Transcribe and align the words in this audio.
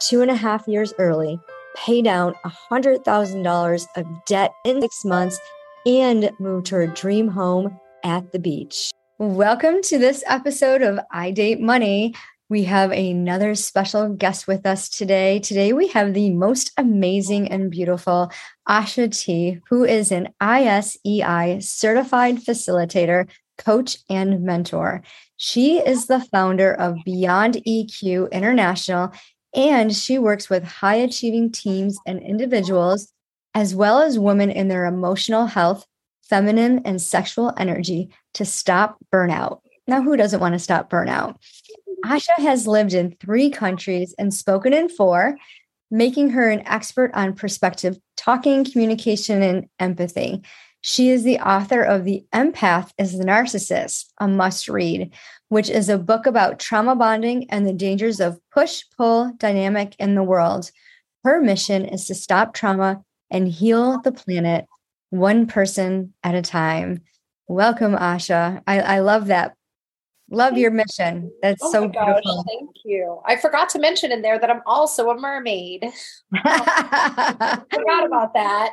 two 0.00 0.22
and 0.22 0.30
a 0.30 0.36
half 0.36 0.68
years 0.68 0.92
early, 0.98 1.40
pay 1.74 2.02
down 2.02 2.34
$100,000 2.44 3.86
of 3.96 4.06
debt 4.26 4.52
in 4.64 4.80
six 4.80 5.04
months, 5.04 5.38
and 5.86 6.30
move 6.38 6.64
to 6.64 6.74
her 6.74 6.86
dream 6.86 7.28
home 7.28 7.78
at 8.04 8.32
the 8.32 8.38
beach. 8.38 8.90
Welcome 9.18 9.82
to 9.82 9.98
this 9.98 10.22
episode 10.26 10.82
of 10.82 10.98
I 11.10 11.30
Date 11.30 11.60
Money. 11.60 12.14
We 12.48 12.64
have 12.64 12.92
another 12.92 13.54
special 13.54 14.10
guest 14.10 14.46
with 14.46 14.66
us 14.66 14.88
today. 14.88 15.38
Today, 15.38 15.72
we 15.72 15.88
have 15.88 16.12
the 16.12 16.30
most 16.30 16.72
amazing 16.76 17.50
and 17.50 17.70
beautiful 17.70 18.30
Aasha 18.68 19.08
T, 19.08 19.60
who 19.68 19.84
is 19.84 20.12
an 20.12 20.28
ISEI 20.40 21.62
certified 21.62 22.36
facilitator, 22.36 23.28
coach, 23.58 23.98
and 24.10 24.42
mentor. 24.42 25.02
She 25.38 25.78
is 25.78 26.06
the 26.06 26.20
founder 26.20 26.72
of 26.72 26.98
Beyond 27.04 27.62
EQ 27.66 28.30
International 28.30 29.12
and 29.56 29.94
she 29.94 30.18
works 30.18 30.50
with 30.50 30.62
high 30.62 30.96
achieving 30.96 31.50
teams 31.50 31.98
and 32.06 32.20
individuals, 32.20 33.12
as 33.54 33.74
well 33.74 34.00
as 34.00 34.18
women 34.18 34.50
in 34.50 34.68
their 34.68 34.84
emotional 34.84 35.46
health, 35.46 35.86
feminine, 36.22 36.82
and 36.84 37.00
sexual 37.00 37.54
energy 37.56 38.10
to 38.34 38.44
stop 38.44 38.98
burnout. 39.12 39.60
Now, 39.88 40.02
who 40.02 40.16
doesn't 40.16 40.40
want 40.40 40.52
to 40.52 40.58
stop 40.58 40.90
burnout? 40.90 41.36
Aasha 42.04 42.36
has 42.38 42.66
lived 42.66 42.92
in 42.92 43.16
three 43.18 43.50
countries 43.50 44.14
and 44.18 44.34
spoken 44.34 44.74
in 44.74 44.88
four, 44.88 45.36
making 45.90 46.30
her 46.30 46.50
an 46.50 46.66
expert 46.66 47.10
on 47.14 47.32
perspective, 47.32 47.98
talking, 48.16 48.64
communication, 48.64 49.42
and 49.42 49.68
empathy. 49.78 50.42
She 50.88 51.10
is 51.10 51.24
the 51.24 51.40
author 51.40 51.82
of 51.82 52.04
The 52.04 52.24
Empath 52.32 52.92
is 52.96 53.18
the 53.18 53.24
Narcissist, 53.24 54.04
a 54.20 54.28
must 54.28 54.68
read, 54.68 55.12
which 55.48 55.68
is 55.68 55.88
a 55.88 55.98
book 55.98 56.26
about 56.26 56.60
trauma 56.60 56.94
bonding 56.94 57.50
and 57.50 57.66
the 57.66 57.72
dangers 57.72 58.20
of 58.20 58.38
push 58.52 58.84
pull 58.96 59.32
dynamic 59.36 59.96
in 59.98 60.14
the 60.14 60.22
world. 60.22 60.70
Her 61.24 61.40
mission 61.40 61.84
is 61.84 62.06
to 62.06 62.14
stop 62.14 62.54
trauma 62.54 63.02
and 63.32 63.48
heal 63.48 64.00
the 64.00 64.12
planet 64.12 64.66
one 65.10 65.48
person 65.48 66.14
at 66.22 66.36
a 66.36 66.40
time. 66.40 67.00
Welcome, 67.48 67.96
Aasha. 67.96 68.62
I, 68.64 68.78
I 68.80 68.98
love 69.00 69.26
that. 69.26 69.55
Love 70.30 70.58
your 70.58 70.72
mission. 70.72 71.30
That's 71.40 71.62
oh 71.62 71.70
so 71.70 71.88
gosh, 71.88 72.04
beautiful. 72.04 72.44
Thank 72.48 72.70
you. 72.84 73.20
I 73.26 73.36
forgot 73.36 73.68
to 73.70 73.78
mention 73.78 74.10
in 74.10 74.22
there 74.22 74.38
that 74.40 74.50
I'm 74.50 74.60
also 74.66 75.10
a 75.10 75.18
mermaid. 75.18 75.84
I 76.34 77.62
forgot 77.72 78.06
about 78.06 78.34
that. 78.34 78.72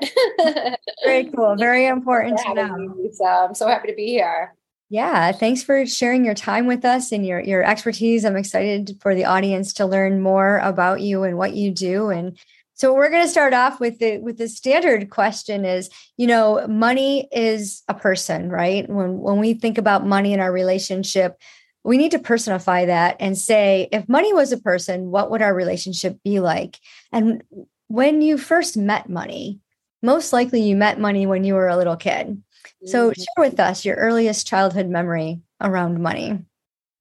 Very 1.03 1.25
cool. 1.35 1.55
Very 1.55 1.85
important 1.85 2.39
to 2.39 2.53
know. 2.55 3.07
So 3.11 3.25
I'm 3.25 3.53
so 3.53 3.67
happy 3.67 3.89
to 3.89 3.95
be 3.95 4.07
here. 4.07 4.55
Yeah, 4.89 5.31
thanks 5.31 5.63
for 5.63 5.85
sharing 5.85 6.25
your 6.25 6.33
time 6.33 6.65
with 6.65 6.85
us 6.85 7.11
and 7.11 7.25
your 7.25 7.39
your 7.39 7.63
expertise. 7.63 8.25
I'm 8.25 8.35
excited 8.35 8.97
for 8.99 9.13
the 9.13 9.25
audience 9.25 9.73
to 9.73 9.85
learn 9.85 10.21
more 10.21 10.57
about 10.57 11.01
you 11.01 11.23
and 11.23 11.37
what 11.37 11.53
you 11.53 11.71
do. 11.71 12.09
And 12.09 12.37
so 12.83 12.93
we're 12.93 13.09
going 13.09 13.23
to 13.23 13.29
start 13.29 13.53
off 13.53 13.79
with 13.79 13.99
the 13.99 14.17
with 14.17 14.37
the 14.37 14.49
standard 14.49 15.09
question 15.09 15.63
is, 15.63 15.89
you 16.17 16.27
know, 16.27 16.67
money 16.67 17.29
is 17.31 17.81
a 17.87 17.93
person, 17.93 18.49
right? 18.49 18.89
When 18.89 19.19
when 19.19 19.39
we 19.39 19.53
think 19.53 19.77
about 19.77 20.05
money 20.05 20.33
in 20.33 20.41
our 20.41 20.51
relationship, 20.51 21.39
we 21.85 21.97
need 21.97 22.11
to 22.11 22.19
personify 22.19 22.85
that 22.85 23.15
and 23.21 23.37
say 23.37 23.87
if 23.93 24.09
money 24.09 24.33
was 24.33 24.51
a 24.51 24.57
person, 24.57 25.11
what 25.11 25.31
would 25.31 25.41
our 25.41 25.53
relationship 25.53 26.19
be 26.25 26.41
like? 26.41 26.77
And 27.13 27.43
when 27.87 28.21
you 28.21 28.37
first 28.37 28.75
met 28.75 29.09
money, 29.09 29.61
most 30.01 30.33
likely 30.33 30.61
you 30.61 30.75
met 30.75 30.99
money 30.99 31.25
when 31.25 31.45
you 31.45 31.53
were 31.53 31.69
a 31.69 31.77
little 31.77 31.95
kid 31.95 32.43
so, 32.85 33.09
mm-hmm. 33.09 33.21
share 33.21 33.49
with 33.49 33.59
us 33.59 33.85
your 33.85 33.95
earliest 33.95 34.47
childhood 34.47 34.87
memory 34.87 35.41
around 35.61 36.01
money. 36.01 36.39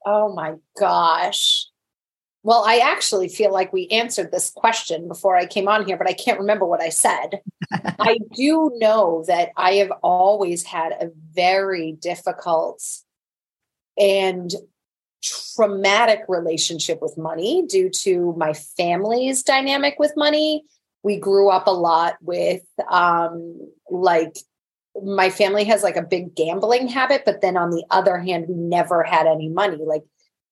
Oh 0.05 0.35
my 0.35 0.55
gosh. 0.79 1.67
Well, 2.45 2.65
I 2.67 2.79
actually 2.79 3.29
feel 3.29 3.53
like 3.53 3.73
we 3.73 3.87
answered 3.89 4.33
this 4.33 4.51
question 4.51 5.07
before 5.07 5.37
I 5.37 5.47
came 5.47 5.69
on 5.69 5.87
here, 5.87 5.97
but 5.97 6.09
I 6.09 6.13
can't 6.13 6.41
remember 6.41 6.67
what 6.67 6.81
I 6.81 6.89
said. 6.89 7.41
I 7.73 8.19
do 8.35 8.73
know 8.75 9.25
that 9.29 9.51
I 9.57 9.75
have 9.75 9.93
always 10.03 10.65
had 10.65 10.93
a 10.93 11.11
very 11.33 11.93
difficult 11.93 12.83
and 13.97 14.53
traumatic 15.23 16.23
relationship 16.29 17.01
with 17.01 17.17
money 17.17 17.65
due 17.69 17.89
to 17.91 18.35
my 18.37 18.55
family's 18.55 19.45
dynamic 19.45 19.95
with 20.01 20.13
money. 20.17 20.65
We 21.05 21.19
grew 21.19 21.49
up 21.49 21.69
a 21.69 21.73
lot 21.73 22.17
with 22.21 22.63
um, 22.91 23.71
like 23.89 24.37
my 25.01 25.31
family 25.31 25.65
has 25.65 25.85
like 25.85 25.97
a 25.97 26.03
big 26.03 26.35
gambling 26.35 26.89
habit, 26.89 27.23
but 27.25 27.41
then 27.41 27.57
on 27.57 27.71
the 27.71 27.85
other 27.91 28.19
hand, 28.19 28.47
we 28.49 28.55
never 28.55 29.05
had 29.05 29.29
any 29.29 29.49
money. 29.49 29.79
Like 29.85 30.03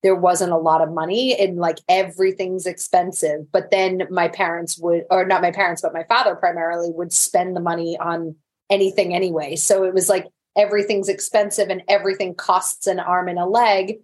there 0.03 0.15
wasn't 0.15 0.51
a 0.51 0.57
lot 0.57 0.81
of 0.81 0.91
money 0.91 1.35
and 1.37 1.57
like 1.57 1.77
everything's 1.87 2.65
expensive. 2.65 3.51
But 3.51 3.71
then 3.71 4.07
my 4.09 4.27
parents 4.27 4.77
would, 4.79 5.03
or 5.09 5.25
not 5.25 5.41
my 5.41 5.51
parents, 5.51 5.81
but 5.81 5.93
my 5.93 6.03
father 6.05 6.35
primarily 6.35 6.89
would 6.91 7.13
spend 7.13 7.55
the 7.55 7.61
money 7.61 7.97
on 7.99 8.35
anything 8.69 9.13
anyway. 9.13 9.55
So 9.55 9.83
it 9.83 9.93
was 9.93 10.09
like 10.09 10.27
everything's 10.57 11.09
expensive 11.09 11.69
and 11.69 11.83
everything 11.87 12.35
costs 12.35 12.87
an 12.87 12.99
arm 12.99 13.27
and 13.27 13.39
a 13.39 13.45
leg 13.45 13.99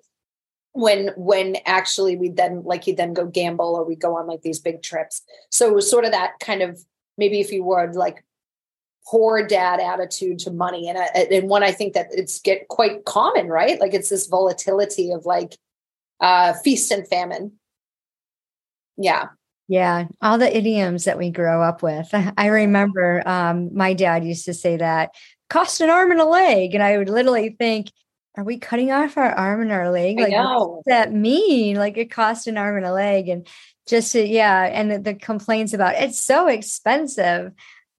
when 0.74 1.09
when 1.18 1.58
actually 1.66 2.16
we'd 2.16 2.38
then 2.38 2.62
like 2.64 2.85
you 2.85 2.96
then 2.96 3.14
go 3.14 3.25
gamble 3.25 3.75
or 3.75 3.84
we'd 3.84 4.00
go 4.00 4.16
on 4.16 4.28
like 4.28 4.44
these 4.44 4.59
big 4.59 4.84
trips 4.84 5.24
so 5.50 5.68
it 5.68 5.74
was 5.74 5.90
sort 5.90 6.06
of 6.06 6.12
that 6.12 6.34
kind 6.40 6.62
of 6.62 6.79
maybe 7.18 7.40
if 7.40 7.52
you 7.52 7.64
would 7.64 7.96
like 7.96 8.24
poor 9.08 9.46
dad 9.46 9.79
attitude 9.79 10.38
to 10.38 10.52
money 10.52 10.88
and 10.88 10.97
and 11.16 11.50
one 11.50 11.64
i 11.64 11.72
think 11.72 11.94
that 11.94 12.08
it's 12.12 12.40
get 12.41 12.68
quite 12.68 13.06
common 13.06 13.47
right 13.47 13.81
like 13.81 13.94
it's 13.94 14.09
this 14.09 14.28
volatility 14.28 15.12
of 15.12 15.25
like 15.25 15.58
uh 16.19 16.53
feast 16.63 16.91
and 16.91 17.07
famine. 17.07 17.53
Yeah. 18.97 19.28
Yeah 19.67 20.07
all 20.22 20.38
the 20.38 20.55
idioms 20.55 21.05
that 21.05 21.17
we 21.17 21.29
grow 21.29 21.61
up 21.61 21.83
with. 21.83 22.09
I 22.38 22.47
remember 22.47 23.23
um 23.25 23.75
my 23.75 23.94
dad 23.94 24.25
used 24.25 24.45
to 24.45 24.53
say 24.53 24.78
that 24.78 25.11
cost 25.50 25.81
an 25.81 25.89
arm 25.89 26.11
and 26.11 26.19
a 26.19 26.25
leg 26.25 26.73
and 26.73 26.83
i 26.83 26.97
would 26.97 27.07
literally 27.07 27.55
think 27.57 27.88
are 28.35 28.44
we 28.44 28.59
cutting 28.59 28.91
off 28.91 29.17
our 29.17 29.31
arm 29.31 29.61
and 29.61 29.72
our 29.72 29.89
leg? 29.89 30.19
Like 30.19 30.31
what 30.31 30.75
does 30.75 30.83
that 30.85 31.11
mean? 31.11 31.75
Like 31.75 31.97
it 31.97 32.11
cost 32.11 32.45
an 32.45 32.57
arm 32.57 32.78
and 32.78 32.85
a 32.85 32.91
leg 32.91 33.29
and 33.29 33.47
just 33.88 34.11
to, 34.11 34.23
yeah 34.23 34.63
and 34.63 34.91
the, 34.91 34.99
the 34.99 35.13
complaints 35.16 35.73
about 35.73 35.95
it's 35.95 36.19
so 36.19 36.47
expensive. 36.47 37.51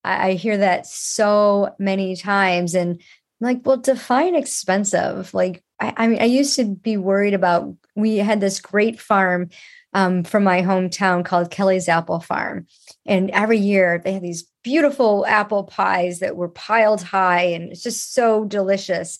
I, 0.04 0.28
I 0.28 0.32
hear 0.34 0.58
that 0.58 0.86
so 0.86 1.74
many 1.78 2.16
times. 2.16 2.74
And 2.74 3.00
I'm 3.40 3.44
like, 3.46 3.60
well, 3.64 3.76
define 3.76 4.34
expensive. 4.34 5.34
Like, 5.34 5.62
I, 5.80 5.94
I 5.96 6.06
mean, 6.08 6.20
I 6.20 6.26
used 6.26 6.56
to 6.56 6.64
be 6.64 6.96
worried 6.96 7.34
about, 7.34 7.74
we 7.94 8.16
had 8.16 8.40
this 8.40 8.60
great 8.60 9.00
farm 9.00 9.50
um, 9.94 10.22
from 10.22 10.44
my 10.44 10.62
hometown 10.62 11.24
called 11.24 11.50
Kelly's 11.50 11.88
Apple 11.88 12.20
Farm. 12.20 12.66
And 13.06 13.30
every 13.30 13.58
year 13.58 14.00
they 14.04 14.12
had 14.12 14.22
these 14.22 14.44
beautiful 14.62 15.24
apple 15.26 15.64
pies 15.64 16.20
that 16.20 16.36
were 16.36 16.48
piled 16.48 17.02
high 17.02 17.42
and 17.42 17.72
it's 17.72 17.82
just 17.82 18.12
so 18.12 18.44
delicious. 18.44 19.18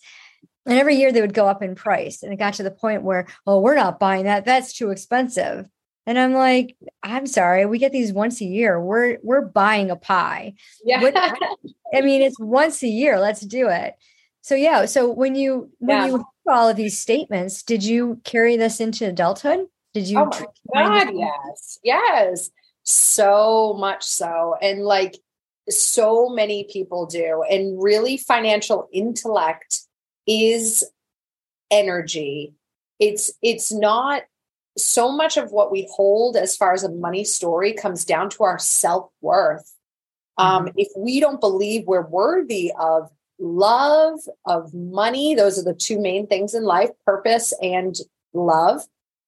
And 0.67 0.79
every 0.79 0.97
year 0.97 1.11
they 1.11 1.23
would 1.23 1.33
go 1.33 1.49
up 1.49 1.63
in 1.63 1.75
price. 1.75 2.23
And 2.23 2.33
it 2.33 2.37
got 2.37 2.55
to 2.55 2.63
the 2.63 2.71
point 2.71 3.03
where, 3.03 3.27
well, 3.47 3.63
we're 3.63 3.75
not 3.75 3.99
buying 3.99 4.25
that. 4.25 4.45
That's 4.45 4.75
too 4.75 4.91
expensive. 4.91 5.67
And 6.07 6.19
I'm 6.19 6.33
like, 6.33 6.77
I'm 7.03 7.27
sorry, 7.27 7.67
we 7.67 7.79
get 7.79 7.93
these 7.93 8.13
once 8.15 8.41
a 8.41 8.47
year. 8.47 8.81
We're 8.81 9.19
we're 9.23 9.43
buying 9.43 9.91
a 9.91 9.97
pie. 9.97 10.55
Yeah. 10.83 11.03
What, 11.03 11.15
I 11.95 12.01
mean, 12.01 12.23
it's 12.23 12.41
once 12.41 12.83
a 12.83 12.89
year. 12.89 13.21
Let's 13.21 13.43
do 13.43 13.69
it. 13.69 13.95
So 14.43 14.55
yeah. 14.55 14.87
So 14.87 15.11
when 15.11 15.35
you 15.35 15.71
when 15.79 15.97
yeah. 15.97 16.07
you 16.07 16.25
all 16.49 16.69
of 16.69 16.77
these 16.77 16.99
statements, 16.99 17.63
did 17.63 17.85
you 17.85 18.21
carry 18.25 18.57
this 18.57 18.81
into 18.81 19.07
adulthood? 19.07 19.67
Did 19.95 20.09
you? 20.09 20.19
Oh 20.19 20.31
my 20.75 21.05
God, 21.05 21.15
yes, 21.15 21.79
yes, 21.83 22.51
so 22.83 23.75
much 23.79 24.05
so, 24.05 24.55
and 24.61 24.85
like 24.85 25.17
so 25.69 26.29
many 26.29 26.65
people 26.65 27.07
do, 27.07 27.43
and 27.49 27.83
really, 27.83 28.17
financial 28.17 28.89
intellect 28.93 29.81
is 30.27 30.85
energy. 31.71 32.55
It's 32.99 33.33
it's 33.43 33.73
not 33.73 34.23
so 34.77 35.11
much 35.11 35.37
of 35.37 35.51
what 35.51 35.73
we 35.73 35.89
hold 35.93 36.37
as 36.37 36.57
far 36.57 36.73
as 36.73 36.85
a 36.85 36.91
money 36.91 37.25
story 37.25 37.73
comes 37.73 38.05
down 38.05 38.31
to 38.31 38.45
our 38.45 38.59
self 38.59 39.11
worth. 39.21 39.75
Um, 40.37 40.67
mm-hmm. 40.67 40.79
If 40.79 40.89
we 40.97 41.21
don't 41.21 41.41
believe 41.41 41.87
we're 41.87 42.07
worthy 42.07 42.73
of 42.79 43.11
love, 43.39 44.21
of 44.45 44.75
money, 44.75 45.35
those 45.35 45.59
are 45.59 45.65
the 45.65 45.75
two 45.75 46.01
main 46.01 46.27
things 46.27 46.55
in 46.55 46.65
life 46.65 46.91
purpose 47.05 47.53
and 47.63 47.97
love. 48.33 48.83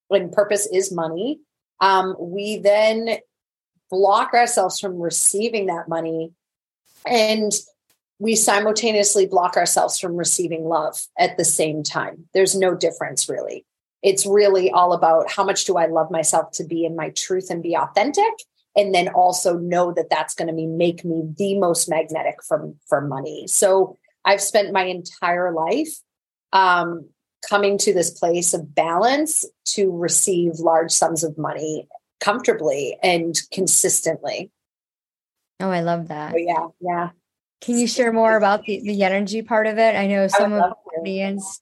When 0.07 0.29
purpose 0.29 0.67
is 0.71 0.91
money, 0.91 1.39
um, 1.79 2.15
we 2.19 2.57
then 2.57 3.19
block 3.89 4.33
ourselves 4.33 4.79
from 4.79 4.99
receiving 4.99 5.67
that 5.67 5.87
money 5.87 6.31
and 7.05 7.51
we 8.19 8.35
simultaneously 8.35 9.25
block 9.25 9.57
ourselves 9.57 9.99
from 9.99 10.15
receiving 10.15 10.65
love 10.65 11.07
at 11.17 11.37
the 11.37 11.45
same 11.45 11.81
time. 11.81 12.25
There's 12.33 12.55
no 12.55 12.75
difference 12.75 13.27
really. 13.27 13.65
It's 14.03 14.25
really 14.25 14.71
all 14.71 14.93
about 14.93 15.31
how 15.31 15.43
much 15.43 15.65
do 15.65 15.77
I 15.77 15.87
love 15.87 16.11
myself 16.11 16.51
to 16.53 16.63
be 16.63 16.85
in 16.85 16.95
my 16.95 17.09
truth 17.09 17.49
and 17.49 17.63
be 17.63 17.75
authentic 17.75 18.33
and 18.75 18.93
then 18.93 19.09
also 19.09 19.57
know 19.57 19.93
that 19.93 20.09
that's 20.09 20.33
going 20.33 20.47
to 20.47 20.53
be 20.53 20.65
make 20.65 21.03
me 21.03 21.23
the 21.37 21.59
most 21.59 21.89
magnetic 21.89 22.43
for 22.47 22.73
for 22.87 23.01
money. 23.01 23.47
So 23.47 23.97
I've 24.25 24.41
spent 24.41 24.73
my 24.73 24.83
entire 24.83 25.53
life 25.53 25.89
um, 26.53 27.09
coming 27.47 27.77
to 27.79 27.93
this 27.93 28.11
place 28.11 28.53
of 28.53 28.73
balance 28.73 29.45
to 29.65 29.91
receive 29.91 30.53
large 30.59 30.91
sums 30.91 31.23
of 31.23 31.37
money 31.37 31.87
comfortably 32.19 32.97
and 33.01 33.35
consistently. 33.51 34.51
Oh, 35.59 35.69
I 35.69 35.81
love 35.81 36.07
that. 36.09 36.31
So 36.31 36.37
yeah, 36.37 36.67
yeah. 36.79 37.09
Can 37.61 37.77
you 37.77 37.87
share 37.87 38.11
more 38.11 38.37
about 38.37 38.63
the, 38.63 38.81
the 38.81 39.03
energy 39.03 39.41
part 39.41 39.67
of 39.67 39.77
it? 39.77 39.95
I 39.95 40.07
know 40.07 40.27
some 40.27 40.53
of 40.53 40.59
the 40.59 40.99
audience 40.99 41.61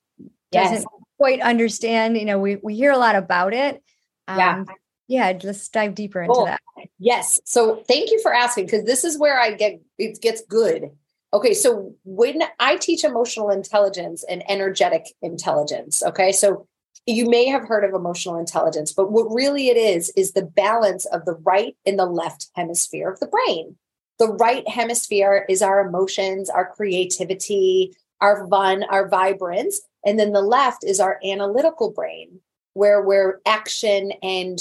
doesn't 0.51 0.75
yes. 0.77 0.85
quite 1.17 1.41
understand. 1.41 2.17
You 2.17 2.25
know, 2.25 2.39
we, 2.39 2.55
we 2.57 2.75
hear 2.75 2.91
a 2.91 2.97
lot 2.97 3.15
about 3.15 3.53
it. 3.53 3.83
Um, 4.27 4.37
yeah. 4.37 4.63
Yeah, 5.09 5.37
let's 5.43 5.67
dive 5.69 5.95
deeper 5.95 6.21
into 6.21 6.33
cool. 6.33 6.45
that. 6.45 6.61
Yes. 6.99 7.41
So 7.43 7.77
thank 7.87 8.11
you 8.11 8.21
for 8.21 8.31
asking 8.31 8.67
because 8.67 8.85
this 8.85 9.03
is 9.03 9.17
where 9.17 9.39
I 9.39 9.53
get 9.53 9.81
it 9.97 10.21
gets 10.21 10.43
good. 10.47 10.91
Okay, 11.33 11.53
so 11.53 11.95
when 12.05 12.43
I 12.59 12.77
teach 12.77 13.03
emotional 13.03 13.49
intelligence 13.49 14.23
and 14.29 14.43
energetic 14.49 15.07
intelligence, 15.21 16.01
okay, 16.03 16.31
so 16.31 16.67
you 17.05 17.27
may 17.27 17.47
have 17.47 17.67
heard 17.67 17.83
of 17.83 17.93
emotional 17.93 18.37
intelligence, 18.37 18.93
but 18.93 19.11
what 19.11 19.33
really 19.33 19.69
it 19.69 19.77
is 19.77 20.11
is 20.15 20.31
the 20.31 20.45
balance 20.45 21.05
of 21.05 21.25
the 21.25 21.35
right 21.43 21.75
and 21.85 21.97
the 21.97 22.05
left 22.05 22.47
hemisphere 22.55 23.09
of 23.09 23.19
the 23.19 23.27
brain. 23.27 23.75
The 24.19 24.27
right 24.33 24.67
hemisphere 24.67 25.45
is 25.49 25.61
our 25.61 25.87
emotions, 25.87 26.49
our 26.49 26.71
creativity, 26.71 27.95
our 28.21 28.47
fun, 28.47 28.83
our 28.83 29.07
vibrance. 29.07 29.81
And 30.05 30.19
then 30.19 30.33
the 30.33 30.41
left 30.41 30.83
is 30.83 30.99
our 30.99 31.19
analytical 31.23 31.91
brain, 31.91 32.41
where 32.73 33.01
we're 33.01 33.39
action 33.45 34.11
and 34.21 34.59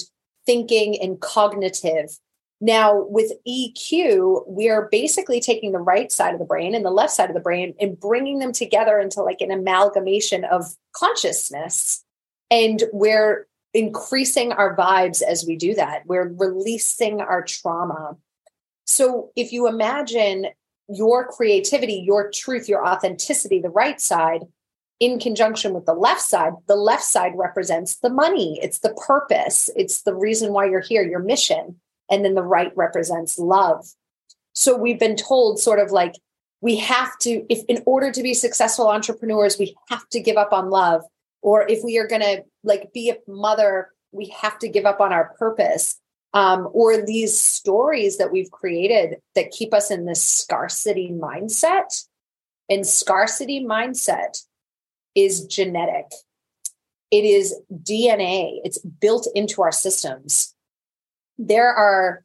thinking 0.48 0.98
and 0.98 1.20
cognitive. 1.20 2.18
Now, 2.58 3.04
with 3.04 3.32
EQ, 3.46 4.48
we 4.48 4.70
are 4.70 4.88
basically 4.90 5.40
taking 5.40 5.72
the 5.72 5.78
right 5.78 6.10
side 6.10 6.32
of 6.32 6.40
the 6.40 6.46
brain 6.46 6.74
and 6.74 6.84
the 6.84 6.90
left 6.90 7.12
side 7.12 7.28
of 7.28 7.34
the 7.34 7.40
brain 7.40 7.74
and 7.78 8.00
bringing 8.00 8.38
them 8.38 8.52
together 8.52 8.98
into 8.98 9.22
like 9.22 9.42
an 9.42 9.50
amalgamation 9.50 10.44
of 10.44 10.64
consciousness. 10.96 12.02
And 12.50 12.82
we're 12.94 13.46
increasing 13.74 14.52
our 14.52 14.74
vibes 14.74 15.20
as 15.20 15.44
we 15.46 15.54
do 15.54 15.74
that. 15.74 16.06
We're 16.06 16.32
releasing 16.32 17.20
our 17.20 17.44
trauma. 17.44 18.16
So 18.86 19.30
if 19.36 19.52
you 19.52 19.68
imagine 19.68 20.46
your 20.88 21.28
creativity, 21.28 22.02
your 22.06 22.30
truth, 22.30 22.70
your 22.70 22.86
authenticity, 22.88 23.60
the 23.60 23.68
right 23.68 24.00
side, 24.00 24.46
in 25.00 25.20
conjunction 25.20 25.74
with 25.74 25.86
the 25.86 25.94
left 25.94 26.20
side, 26.20 26.54
the 26.66 26.76
left 26.76 27.04
side 27.04 27.32
represents 27.36 27.96
the 27.96 28.10
money, 28.10 28.58
it's 28.62 28.80
the 28.80 28.94
purpose, 28.94 29.70
it's 29.76 30.02
the 30.02 30.14
reason 30.14 30.52
why 30.52 30.66
you're 30.66 30.80
here, 30.80 31.02
your 31.02 31.20
mission. 31.20 31.80
And 32.10 32.24
then 32.24 32.34
the 32.34 32.42
right 32.42 32.72
represents 32.74 33.38
love. 33.38 33.86
So 34.54 34.76
we've 34.76 34.98
been 34.98 35.16
told, 35.16 35.60
sort 35.60 35.78
of 35.78 35.92
like, 35.92 36.14
we 36.60 36.76
have 36.76 37.16
to, 37.18 37.44
if 37.48 37.64
in 37.68 37.82
order 37.86 38.10
to 38.10 38.22
be 38.22 38.34
successful 38.34 38.88
entrepreneurs, 38.88 39.58
we 39.58 39.76
have 39.88 40.08
to 40.08 40.20
give 40.20 40.36
up 40.36 40.52
on 40.52 40.70
love. 40.70 41.02
Or 41.42 41.68
if 41.68 41.84
we 41.84 41.98
are 41.98 42.08
going 42.08 42.22
to 42.22 42.42
like 42.64 42.92
be 42.92 43.10
a 43.10 43.18
mother, 43.30 43.90
we 44.10 44.34
have 44.40 44.58
to 44.60 44.68
give 44.68 44.84
up 44.84 45.00
on 45.00 45.12
our 45.12 45.34
purpose 45.38 46.00
um, 46.34 46.68
or 46.72 47.00
these 47.00 47.38
stories 47.38 48.18
that 48.18 48.32
we've 48.32 48.50
created 48.50 49.18
that 49.34 49.52
keep 49.52 49.72
us 49.72 49.90
in 49.90 50.06
this 50.06 50.24
scarcity 50.24 51.10
mindset. 51.10 52.04
And 52.68 52.86
scarcity 52.86 53.64
mindset 53.64 54.42
is 55.18 55.46
genetic, 55.46 56.06
it 57.10 57.24
is 57.24 57.54
DNA, 57.72 58.60
it's 58.64 58.78
built 58.78 59.26
into 59.34 59.62
our 59.62 59.72
systems. 59.72 60.54
There 61.38 61.72
are 61.72 62.24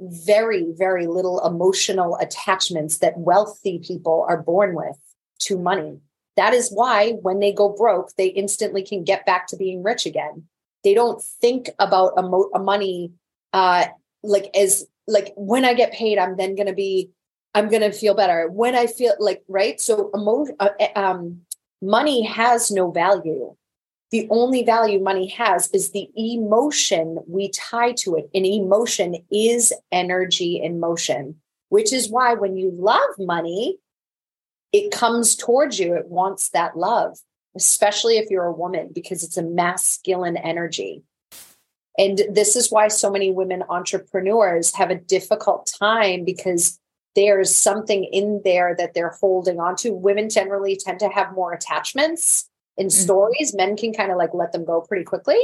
very, 0.00 0.72
very 0.76 1.06
little 1.06 1.44
emotional 1.46 2.16
attachments 2.20 2.98
that 2.98 3.16
wealthy 3.16 3.78
people 3.78 4.26
are 4.28 4.42
born 4.42 4.74
with 4.74 4.96
to 5.40 5.58
money. 5.58 5.98
That 6.36 6.52
is 6.52 6.70
why 6.70 7.12
when 7.22 7.38
they 7.38 7.52
go 7.52 7.68
broke, 7.68 8.10
they 8.16 8.26
instantly 8.26 8.82
can 8.82 9.04
get 9.04 9.24
back 9.24 9.46
to 9.48 9.56
being 9.56 9.82
rich 9.82 10.04
again. 10.04 10.44
They 10.82 10.94
don't 10.94 11.22
think 11.22 11.70
about 11.78 12.12
a, 12.16 12.22
mo- 12.22 12.50
a 12.54 12.58
money 12.58 13.12
uh, 13.52 13.86
like 14.24 14.50
as 14.54 14.86
like 15.06 15.32
when 15.36 15.64
I 15.64 15.74
get 15.74 15.92
paid, 15.92 16.18
I'm 16.18 16.36
then 16.36 16.56
going 16.56 16.66
to 16.66 16.74
be, 16.74 17.10
I'm 17.54 17.68
going 17.68 17.82
to 17.82 17.92
feel 17.92 18.14
better. 18.14 18.48
When 18.50 18.74
I 18.74 18.86
feel 18.86 19.14
like 19.18 19.44
right, 19.48 19.80
so 19.80 20.10
emotion, 20.12 20.56
uh, 20.58 20.70
eh, 20.80 20.92
um, 20.96 21.42
money 21.84 22.22
has 22.22 22.70
no 22.70 22.90
value. 22.90 23.54
The 24.10 24.26
only 24.30 24.64
value 24.64 25.00
money 25.00 25.26
has 25.28 25.68
is 25.72 25.90
the 25.90 26.08
emotion 26.16 27.18
we 27.26 27.50
tie 27.50 27.92
to 27.98 28.16
it. 28.16 28.30
And 28.34 28.46
emotion 28.46 29.16
is 29.30 29.72
energy 29.92 30.60
in 30.62 30.80
motion, 30.80 31.40
which 31.68 31.92
is 31.92 32.08
why 32.08 32.34
when 32.34 32.56
you 32.56 32.70
love 32.70 33.10
money, 33.18 33.78
it 34.72 34.92
comes 34.92 35.36
towards 35.36 35.78
you. 35.78 35.94
It 35.94 36.06
wants 36.06 36.50
that 36.50 36.76
love, 36.76 37.18
especially 37.56 38.18
if 38.18 38.30
you're 38.30 38.44
a 38.44 38.52
woman, 38.52 38.90
because 38.94 39.22
it's 39.22 39.36
a 39.36 39.42
masculine 39.42 40.36
energy. 40.36 41.02
And 41.98 42.22
this 42.30 42.56
is 42.56 42.72
why 42.72 42.88
so 42.88 43.10
many 43.10 43.30
women 43.30 43.62
entrepreneurs 43.68 44.74
have 44.74 44.90
a 44.90 44.96
difficult 44.96 45.72
time 45.80 46.24
because 46.24 46.80
there's 47.14 47.54
something 47.54 48.04
in 48.04 48.40
there 48.44 48.74
that 48.76 48.94
they're 48.94 49.16
holding 49.20 49.60
on 49.60 49.76
to. 49.76 49.92
Women 49.92 50.28
generally 50.28 50.76
tend 50.76 51.00
to 51.00 51.08
have 51.08 51.34
more 51.34 51.52
attachments 51.52 52.48
in 52.76 52.88
mm-hmm. 52.88 53.02
stories. 53.02 53.54
Men 53.54 53.76
can 53.76 53.92
kind 53.92 54.10
of 54.10 54.18
like 54.18 54.34
let 54.34 54.52
them 54.52 54.64
go 54.64 54.80
pretty 54.80 55.04
quickly. 55.04 55.38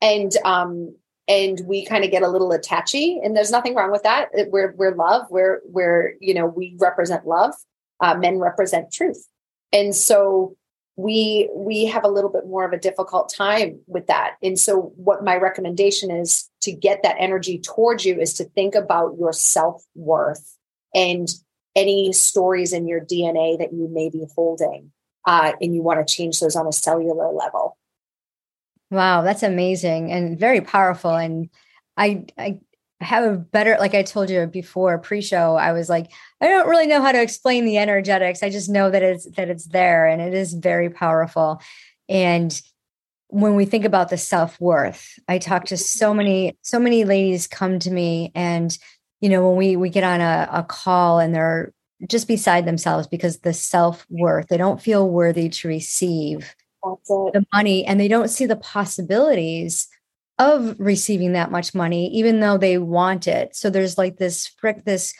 And 0.00 0.32
um 0.44 0.94
and 1.28 1.60
we 1.66 1.84
kind 1.84 2.04
of 2.04 2.10
get 2.10 2.22
a 2.22 2.28
little 2.28 2.52
attachy 2.52 3.20
and 3.22 3.36
there's 3.36 3.50
nothing 3.50 3.74
wrong 3.74 3.92
with 3.92 4.02
that. 4.02 4.28
We're 4.48 4.74
we're 4.76 4.94
love. 4.94 5.26
We're 5.30 5.60
we're 5.64 6.14
you 6.20 6.34
know, 6.34 6.46
we 6.46 6.76
represent 6.78 7.26
love. 7.26 7.54
Uh, 8.00 8.16
men 8.16 8.38
represent 8.38 8.92
truth. 8.92 9.28
And 9.72 9.94
so 9.94 10.56
we 10.96 11.48
we 11.54 11.86
have 11.86 12.04
a 12.04 12.08
little 12.08 12.30
bit 12.30 12.46
more 12.46 12.64
of 12.64 12.72
a 12.72 12.78
difficult 12.78 13.32
time 13.34 13.80
with 13.86 14.06
that 14.08 14.34
and 14.42 14.58
so 14.58 14.92
what 14.96 15.24
my 15.24 15.36
recommendation 15.36 16.10
is 16.10 16.50
to 16.60 16.70
get 16.70 17.02
that 17.02 17.16
energy 17.18 17.58
towards 17.58 18.04
you 18.04 18.20
is 18.20 18.34
to 18.34 18.44
think 18.50 18.74
about 18.74 19.16
your 19.18 19.32
self-worth 19.32 20.58
and 20.94 21.28
any 21.74 22.12
stories 22.12 22.72
in 22.72 22.86
your 22.86 23.00
dna 23.00 23.58
that 23.58 23.72
you 23.72 23.88
may 23.88 24.10
be 24.10 24.24
holding 24.34 24.92
uh, 25.26 25.52
and 25.60 25.74
you 25.74 25.82
want 25.82 26.06
to 26.06 26.14
change 26.14 26.40
those 26.40 26.56
on 26.56 26.66
a 26.66 26.72
cellular 26.72 27.32
level. 27.32 27.78
Wow 28.90 29.22
that's 29.22 29.42
amazing 29.42 30.12
and 30.12 30.38
very 30.38 30.60
powerful. 30.60 31.14
And 31.14 31.48
i 31.96 32.24
i 32.36 32.58
have 33.00 33.24
a 33.24 33.36
better 33.36 33.76
like 33.80 33.94
i 33.94 34.02
told 34.02 34.30
you 34.30 34.46
before 34.46 34.96
pre-show 34.96 35.56
i 35.56 35.72
was 35.72 35.88
like 35.88 36.12
i 36.40 36.46
don't 36.46 36.68
really 36.68 36.86
know 36.86 37.02
how 37.02 37.10
to 37.10 37.20
explain 37.20 37.64
the 37.64 37.78
energetics. 37.78 38.42
I 38.42 38.50
just 38.50 38.68
know 38.68 38.90
that 38.90 39.02
it's 39.02 39.24
that 39.32 39.48
it's 39.48 39.66
there 39.66 40.06
and 40.06 40.20
it 40.22 40.34
is 40.34 40.54
very 40.54 40.88
powerful. 40.88 41.60
And 42.08 42.60
when 43.28 43.56
we 43.56 43.64
think 43.64 43.84
about 43.86 44.10
the 44.10 44.18
self-worth 44.18 45.18
i 45.26 45.38
talk 45.38 45.64
to 45.64 45.76
so 45.76 46.12
many 46.12 46.56
so 46.60 46.78
many 46.78 47.04
ladies 47.04 47.46
come 47.46 47.78
to 47.78 47.90
me 47.90 48.30
and 48.34 48.76
you 49.22 49.30
know 49.30 49.48
when 49.48 49.56
we 49.56 49.76
we 49.76 49.88
get 49.88 50.04
on 50.04 50.20
a, 50.20 50.48
a 50.52 50.62
call 50.62 51.18
and 51.18 51.34
they're 51.34 51.72
just 52.06 52.28
beside 52.28 52.66
themselves 52.66 53.06
because 53.06 53.38
the 53.38 53.54
self-worth 53.54 54.48
they 54.48 54.56
don't 54.58 54.82
feel 54.82 55.08
worthy 55.08 55.48
to 55.48 55.68
receive 55.68 56.54
the 56.82 57.46
money 57.52 57.86
and 57.86 57.98
they 57.98 58.08
don't 58.08 58.28
see 58.28 58.44
the 58.44 58.56
possibilities 58.56 59.88
of 60.38 60.74
receiving 60.80 61.32
that 61.32 61.52
much 61.52 61.74
money 61.74 62.08
even 62.08 62.40
though 62.40 62.58
they 62.58 62.76
want 62.76 63.28
it. 63.28 63.54
So 63.54 63.70
there's 63.70 63.96
like 63.96 64.16
this 64.16 64.48
frick 64.48 64.84
this 64.84 65.14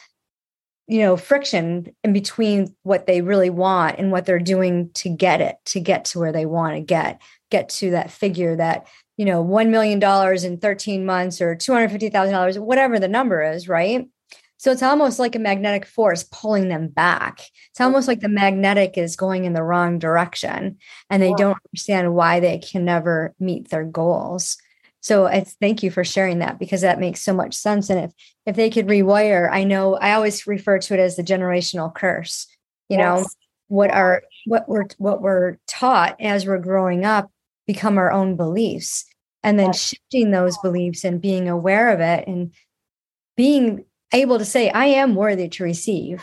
you 0.88 0.98
know 0.98 1.16
friction 1.16 1.94
in 2.02 2.12
between 2.12 2.74
what 2.82 3.06
they 3.06 3.22
really 3.22 3.50
want 3.50 3.98
and 3.98 4.10
what 4.10 4.26
they're 4.26 4.40
doing 4.40 4.90
to 4.94 5.08
get 5.08 5.40
it 5.40 5.56
to 5.66 5.78
get 5.78 6.04
to 6.06 6.18
where 6.18 6.32
they 6.32 6.44
want 6.44 6.74
to 6.74 6.80
get 6.80 7.22
get 7.50 7.68
to 7.68 7.92
that 7.92 8.10
figure 8.10 8.56
that 8.56 8.88
you 9.22 9.26
know 9.26 9.40
1 9.40 9.70
million 9.70 10.00
dollars 10.00 10.42
in 10.42 10.58
13 10.58 11.06
months 11.06 11.40
or 11.40 11.54
$250,000 11.54 12.58
whatever 12.58 12.98
the 12.98 13.06
number 13.06 13.40
is 13.40 13.68
right 13.68 14.08
so 14.56 14.72
it's 14.72 14.82
almost 14.82 15.20
like 15.20 15.36
a 15.36 15.40
magnetic 15.40 15.86
force 15.86 16.22
pulling 16.22 16.68
them 16.68 16.86
back. 16.86 17.40
It's 17.70 17.80
almost 17.80 18.06
like 18.06 18.20
the 18.20 18.28
magnetic 18.28 18.96
is 18.96 19.16
going 19.16 19.44
in 19.44 19.54
the 19.54 19.62
wrong 19.64 19.98
direction 19.98 20.78
and 21.10 21.20
they 21.20 21.34
don't 21.34 21.58
understand 21.66 22.14
why 22.14 22.38
they 22.38 22.58
can 22.58 22.84
never 22.84 23.34
meet 23.40 23.70
their 23.70 23.84
goals. 23.84 24.56
So 25.00 25.26
it's 25.26 25.54
thank 25.54 25.82
you 25.82 25.90
for 25.90 26.04
sharing 26.04 26.38
that 26.38 26.60
because 26.60 26.82
that 26.82 27.00
makes 27.00 27.20
so 27.22 27.34
much 27.34 27.54
sense. 27.54 27.90
And 27.90 28.04
if 28.04 28.12
if 28.46 28.54
they 28.54 28.70
could 28.70 28.86
rewire, 28.86 29.50
I 29.50 29.64
know 29.64 29.96
I 29.96 30.12
always 30.12 30.46
refer 30.46 30.78
to 30.78 30.94
it 30.94 31.00
as 31.00 31.16
the 31.16 31.24
generational 31.24 31.92
curse. 31.92 32.46
You 32.88 32.98
yes. 32.98 33.20
know, 33.20 33.26
what 33.66 33.90
are 33.90 34.22
what 34.46 34.68
we're 34.68 34.86
what 34.98 35.22
we're 35.22 35.58
taught 35.66 36.20
as 36.20 36.46
we're 36.46 36.58
growing 36.58 37.04
up 37.04 37.32
become 37.66 37.98
our 37.98 38.12
own 38.12 38.36
beliefs. 38.36 39.06
And 39.44 39.58
then 39.58 39.72
shifting 39.72 40.30
those 40.30 40.56
beliefs 40.58 41.04
and 41.04 41.20
being 41.20 41.48
aware 41.48 41.92
of 41.92 42.00
it 42.00 42.28
and 42.28 42.52
being 43.36 43.84
able 44.12 44.38
to 44.38 44.44
say, 44.44 44.70
I 44.70 44.86
am 44.86 45.14
worthy 45.14 45.48
to 45.48 45.64
receive. 45.64 46.22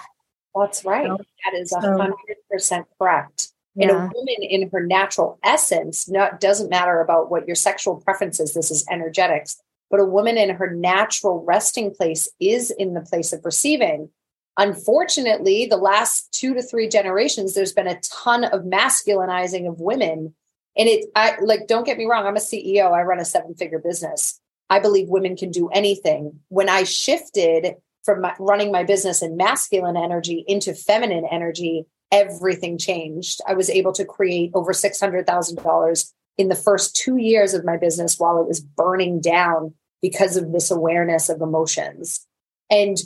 That's 0.55 0.85
right. 0.85 1.09
that 1.09 1.53
is 1.59 1.71
a 1.73 1.81
hundred 1.81 2.15
percent 2.49 2.87
correct. 2.97 3.49
Yeah. 3.75 3.87
And 3.87 3.91
a 3.91 4.11
woman 4.13 4.35
in 4.41 4.69
her 4.69 4.85
natural 4.85 5.39
essence, 5.43 6.09
not 6.09 6.39
doesn't 6.39 6.69
matter 6.69 7.01
about 7.01 7.29
what 7.29 7.47
your 7.47 7.55
sexual 7.55 7.97
preferences, 7.97 8.53
this 8.53 8.71
is 8.71 8.85
energetics, 8.89 9.61
but 9.89 9.99
a 9.99 10.05
woman 10.05 10.37
in 10.37 10.49
her 10.55 10.73
natural 10.73 11.43
resting 11.45 11.93
place 11.93 12.29
is 12.39 12.71
in 12.71 12.93
the 12.93 13.01
place 13.01 13.31
of 13.33 13.45
receiving. 13.45 14.09
Unfortunately, 14.57 15.65
the 15.65 15.77
last 15.77 16.31
two 16.33 16.53
to 16.53 16.61
three 16.61 16.89
generations, 16.89 17.53
there's 17.53 17.71
been 17.71 17.87
a 17.87 17.99
ton 18.01 18.43
of 18.43 18.63
masculinizing 18.63 19.67
of 19.67 19.79
women. 19.79 20.35
And 20.77 20.87
it, 20.87 21.05
I 21.15 21.37
like, 21.41 21.67
don't 21.67 21.85
get 21.85 21.97
me 21.97 22.05
wrong, 22.05 22.25
I'm 22.25 22.35
a 22.35 22.39
CEO, 22.39 22.91
I 22.91 23.01
run 23.01 23.19
a 23.19 23.25
seven 23.25 23.55
figure 23.55 23.79
business. 23.79 24.39
I 24.69 24.79
believe 24.79 25.09
women 25.09 25.35
can 25.35 25.51
do 25.51 25.67
anything. 25.69 26.39
When 26.49 26.69
I 26.69 26.83
shifted 26.83 27.75
from 28.03 28.21
my, 28.21 28.33
running 28.39 28.71
my 28.71 28.83
business 28.83 29.21
in 29.21 29.35
masculine 29.35 29.97
energy 29.97 30.45
into 30.47 30.73
feminine 30.73 31.25
energy, 31.29 31.85
everything 32.11 32.77
changed. 32.77 33.41
I 33.47 33.53
was 33.53 33.69
able 33.69 33.93
to 33.93 34.05
create 34.05 34.51
over 34.53 34.71
$600,000 34.71 36.13
in 36.37 36.47
the 36.47 36.55
first 36.55 36.95
two 36.95 37.17
years 37.17 37.53
of 37.53 37.65
my 37.65 37.77
business 37.77 38.17
while 38.17 38.39
it 38.39 38.47
was 38.47 38.61
burning 38.61 39.19
down 39.19 39.73
because 40.01 40.37
of 40.37 40.51
this 40.51 40.71
awareness 40.71 41.29
of 41.29 41.41
emotions. 41.41 42.25
And 42.71 42.97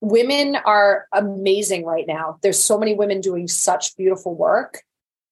women 0.00 0.56
are 0.56 1.06
amazing 1.12 1.86
right 1.86 2.06
now. 2.06 2.38
There's 2.42 2.62
so 2.62 2.78
many 2.78 2.94
women 2.94 3.20
doing 3.20 3.48
such 3.48 3.96
beautiful 3.96 4.34
work, 4.34 4.82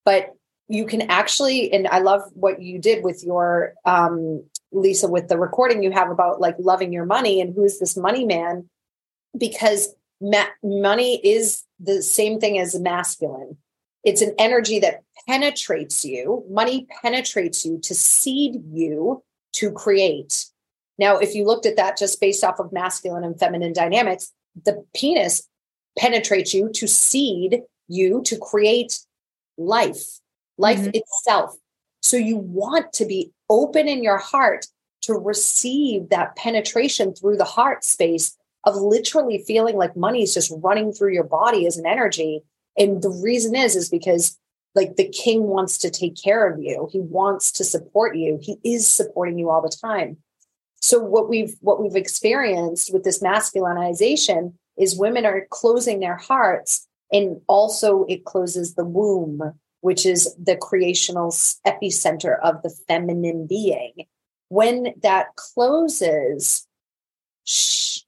but 0.04 0.30
you 0.68 0.86
can 0.86 1.02
actually, 1.02 1.72
and 1.72 1.86
I 1.88 1.98
love 1.98 2.22
what 2.34 2.62
you 2.62 2.78
did 2.78 3.04
with 3.04 3.22
your, 3.24 3.74
um, 3.84 4.44
Lisa, 4.70 5.08
with 5.08 5.28
the 5.28 5.38
recording 5.38 5.82
you 5.82 5.90
have 5.90 6.10
about 6.10 6.40
like 6.40 6.56
loving 6.58 6.92
your 6.92 7.04
money 7.04 7.40
and 7.40 7.54
who's 7.54 7.78
this 7.78 7.96
money 7.96 8.24
man, 8.24 8.68
because 9.36 9.94
ma- 10.20 10.44
money 10.62 11.16
is 11.16 11.64
the 11.78 12.02
same 12.02 12.40
thing 12.40 12.58
as 12.58 12.78
masculine. 12.78 13.58
It's 14.04 14.22
an 14.22 14.34
energy 14.38 14.78
that 14.80 15.02
penetrates 15.28 16.04
you. 16.04 16.44
Money 16.48 16.86
penetrates 17.02 17.64
you 17.64 17.78
to 17.80 17.94
seed 17.94 18.62
you 18.72 19.22
to 19.54 19.70
create. 19.70 20.46
Now, 20.98 21.18
if 21.18 21.34
you 21.34 21.44
looked 21.44 21.66
at 21.66 21.76
that 21.76 21.98
just 21.98 22.20
based 22.20 22.44
off 22.44 22.58
of 22.58 22.72
masculine 22.72 23.24
and 23.24 23.38
feminine 23.38 23.72
dynamics, 23.72 24.32
the 24.64 24.84
penis 24.94 25.48
penetrates 25.98 26.54
you 26.54 26.70
to 26.74 26.86
seed 26.88 27.62
you 27.88 28.22
to 28.24 28.38
create 28.38 28.98
life, 29.58 30.20
life 30.58 30.80
mm-hmm. 30.80 30.90
itself. 30.94 31.56
So 32.00 32.16
you 32.16 32.36
want 32.36 32.92
to 32.94 33.04
be 33.04 33.32
open 33.48 33.88
in 33.88 34.02
your 34.02 34.18
heart 34.18 34.66
to 35.02 35.14
receive 35.14 36.08
that 36.10 36.36
penetration 36.36 37.14
through 37.14 37.36
the 37.36 37.44
heart 37.44 37.84
space 37.84 38.36
of 38.64 38.76
literally 38.76 39.42
feeling 39.46 39.76
like 39.76 39.96
money 39.96 40.22
is 40.22 40.34
just 40.34 40.52
running 40.62 40.92
through 40.92 41.12
your 41.12 41.24
body 41.24 41.66
as 41.66 41.76
an 41.76 41.86
energy. 41.86 42.42
And 42.78 43.02
the 43.02 43.10
reason 43.10 43.54
is, 43.54 43.74
is 43.74 43.88
because 43.88 44.38
like 44.74 44.96
the 44.96 45.08
king 45.08 45.44
wants 45.44 45.78
to 45.78 45.90
take 45.90 46.20
care 46.22 46.48
of 46.48 46.60
you. 46.60 46.88
He 46.90 47.00
wants 47.00 47.52
to 47.52 47.64
support 47.64 48.16
you. 48.16 48.38
He 48.40 48.56
is 48.64 48.88
supporting 48.88 49.38
you 49.38 49.50
all 49.50 49.60
the 49.60 49.68
time. 49.68 50.18
So 50.80 50.98
what 50.98 51.28
we've 51.28 51.54
what 51.60 51.80
we've 51.80 51.96
experienced 51.96 52.92
with 52.92 53.04
this 53.04 53.22
masculinization 53.22 54.54
is 54.76 54.98
women 54.98 55.26
are 55.26 55.46
closing 55.50 56.00
their 56.00 56.16
hearts 56.16 56.88
and 57.12 57.40
also 57.46 58.04
it 58.08 58.24
closes 58.24 58.74
the 58.74 58.84
womb, 58.84 59.52
which 59.82 60.06
is 60.06 60.34
the 60.42 60.56
creational 60.56 61.30
epicenter 61.66 62.40
of 62.40 62.62
the 62.62 62.70
feminine 62.88 63.46
being. 63.46 63.92
When 64.48 64.94
that 65.02 65.36
closes, 65.36 66.66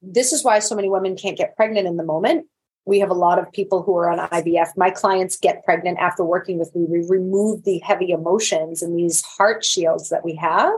this 0.01 0.33
is 0.33 0.43
why 0.43 0.59
so 0.59 0.75
many 0.75 0.89
women 0.89 1.15
can't 1.15 1.37
get 1.37 1.55
pregnant 1.55 1.87
in 1.87 1.97
the 1.97 2.03
moment. 2.03 2.47
We 2.85 2.99
have 2.99 3.09
a 3.09 3.15
lot 3.15 3.39
of 3.39 3.51
people 3.51 3.83
who 3.83 3.95
are 3.97 4.09
on 4.09 4.27
IVF. 4.29 4.69
My 4.75 4.89
clients 4.89 5.37
get 5.37 5.63
pregnant 5.63 5.99
after 5.99 6.23
working 6.23 6.59
with 6.59 6.75
me. 6.75 6.85
We 6.87 7.05
remove 7.07 7.63
the 7.63 7.79
heavy 7.79 8.11
emotions 8.11 8.81
and 8.81 8.97
these 8.97 9.21
heart 9.21 9.63
shields 9.63 10.09
that 10.09 10.25
we 10.25 10.35
have 10.35 10.73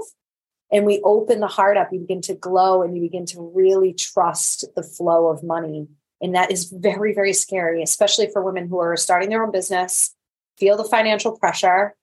and 0.72 0.86
we 0.86 1.02
open 1.04 1.40
the 1.40 1.48
heart 1.48 1.78
up, 1.78 1.94
you 1.94 2.00
begin 2.00 2.22
to 2.22 2.36
glow 2.36 2.82
and 2.82 2.96
you 2.96 3.02
begin 3.02 3.26
to 3.28 3.52
really 3.56 3.94
trust 3.94 4.66
the 4.76 4.84
flow 4.84 5.28
of 5.28 5.44
money. 5.44 5.88
And 6.22 6.36
that 6.36 6.52
is 6.52 6.74
very, 6.76 7.14
very 7.14 7.34
scary, 7.34 7.82
especially 7.82 8.28
for 8.28 8.44
women 8.44 8.68
who 8.68 8.80
are 8.80 8.98
starting 8.98 9.30
their 9.30 9.44
own 9.44 9.52
business, 9.52 10.14
feel 10.58 10.78
the 10.78 10.84
financial 10.84 11.38
pressure, 11.38 11.96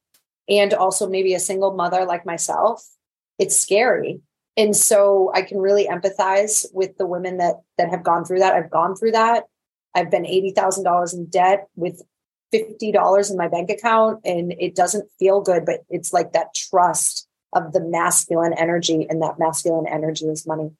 and 0.48 0.74
also 0.74 1.08
maybe 1.08 1.34
a 1.34 1.40
single 1.40 1.74
mother 1.74 2.04
like 2.04 2.26
myself. 2.26 2.84
It's 3.38 3.58
scary. 3.58 4.20
And 4.56 4.76
so 4.76 5.32
I 5.34 5.42
can 5.42 5.58
really 5.58 5.86
empathize 5.86 6.66
with 6.72 6.96
the 6.96 7.06
women 7.06 7.38
that 7.38 7.56
that 7.78 7.90
have 7.90 8.04
gone 8.04 8.24
through 8.24 8.38
that. 8.38 8.54
I've 8.54 8.70
gone 8.70 8.94
through 8.94 9.12
that. 9.12 9.44
I've 9.96 10.10
been 10.10 10.24
$80,000 10.24 11.14
in 11.14 11.26
debt 11.26 11.68
with 11.76 12.02
$50 12.52 13.30
in 13.30 13.36
my 13.36 13.48
bank 13.48 13.70
account 13.70 14.20
and 14.24 14.52
it 14.58 14.74
doesn't 14.74 15.08
feel 15.18 15.40
good, 15.40 15.64
but 15.64 15.84
it's 15.88 16.12
like 16.12 16.32
that 16.32 16.54
trust 16.54 17.28
of 17.52 17.72
the 17.72 17.80
masculine 17.80 18.52
energy, 18.52 19.06
and 19.08 19.22
that 19.22 19.38
masculine 19.38 19.86
energy 19.86 20.26
is 20.26 20.46
money. 20.46 20.72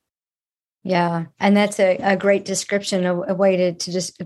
Yeah, 0.82 1.26
and 1.38 1.56
that's 1.56 1.80
a, 1.80 1.96
a 1.98 2.16
great 2.16 2.44
description, 2.44 3.06
a, 3.06 3.22
a 3.22 3.34
way 3.34 3.56
to, 3.56 3.72
to 3.72 3.92
just 3.92 4.20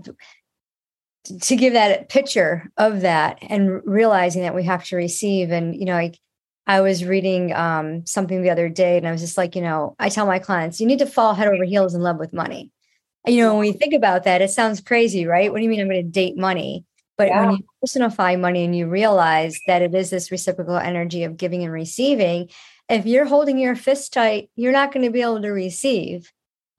to 1.25 1.55
give 1.55 1.73
that 1.73 2.09
picture 2.09 2.71
of 2.77 3.01
that 3.01 3.39
and 3.41 3.81
realizing 3.85 4.41
that 4.43 4.55
we 4.55 4.63
have 4.63 4.83
to 4.85 4.95
receive. 4.95 5.51
And 5.51 5.75
you 5.75 5.85
know, 5.85 5.95
I 5.95 6.13
I 6.67 6.81
was 6.81 7.03
reading 7.03 7.53
um, 7.53 8.05
something 8.05 8.41
the 8.41 8.51
other 8.51 8.69
day, 8.69 8.97
and 8.97 9.07
I 9.07 9.11
was 9.11 9.21
just 9.21 9.37
like, 9.37 9.55
you 9.55 9.61
know, 9.61 9.95
I 9.99 10.09
tell 10.09 10.27
my 10.27 10.39
clients, 10.39 10.79
you 10.79 10.85
need 10.85 10.99
to 10.99 11.07
fall 11.07 11.33
head 11.33 11.47
over 11.47 11.63
heels 11.63 11.95
in 11.95 12.01
love 12.01 12.17
with 12.17 12.33
money. 12.33 12.71
You 13.27 13.43
know, 13.43 13.53
when 13.53 13.61
we 13.61 13.73
think 13.73 13.93
about 13.93 14.23
that, 14.23 14.41
it 14.41 14.49
sounds 14.51 14.79
crazy, 14.79 15.25
right? 15.25 15.51
What 15.51 15.57
do 15.57 15.63
you 15.63 15.69
mean 15.69 15.81
I'm 15.81 15.89
going 15.89 16.05
to 16.05 16.11
date 16.11 16.37
money? 16.37 16.85
But 17.17 17.27
yeah. 17.27 17.41
when 17.41 17.57
you 17.57 17.65
personify 17.81 18.37
money 18.37 18.63
and 18.63 18.75
you 18.75 18.87
realize 18.87 19.59
that 19.67 19.81
it 19.81 19.93
is 19.93 20.09
this 20.09 20.31
reciprocal 20.31 20.77
energy 20.77 21.23
of 21.25 21.35
giving 21.35 21.63
and 21.63 21.73
receiving, 21.73 22.49
if 22.87 23.05
you're 23.05 23.25
holding 23.25 23.57
your 23.57 23.75
fist 23.75 24.13
tight, 24.13 24.49
you're 24.55 24.71
not 24.71 24.93
going 24.93 25.05
to 25.05 25.11
be 25.11 25.21
able 25.21 25.41
to 25.41 25.49
receive. 25.49 26.31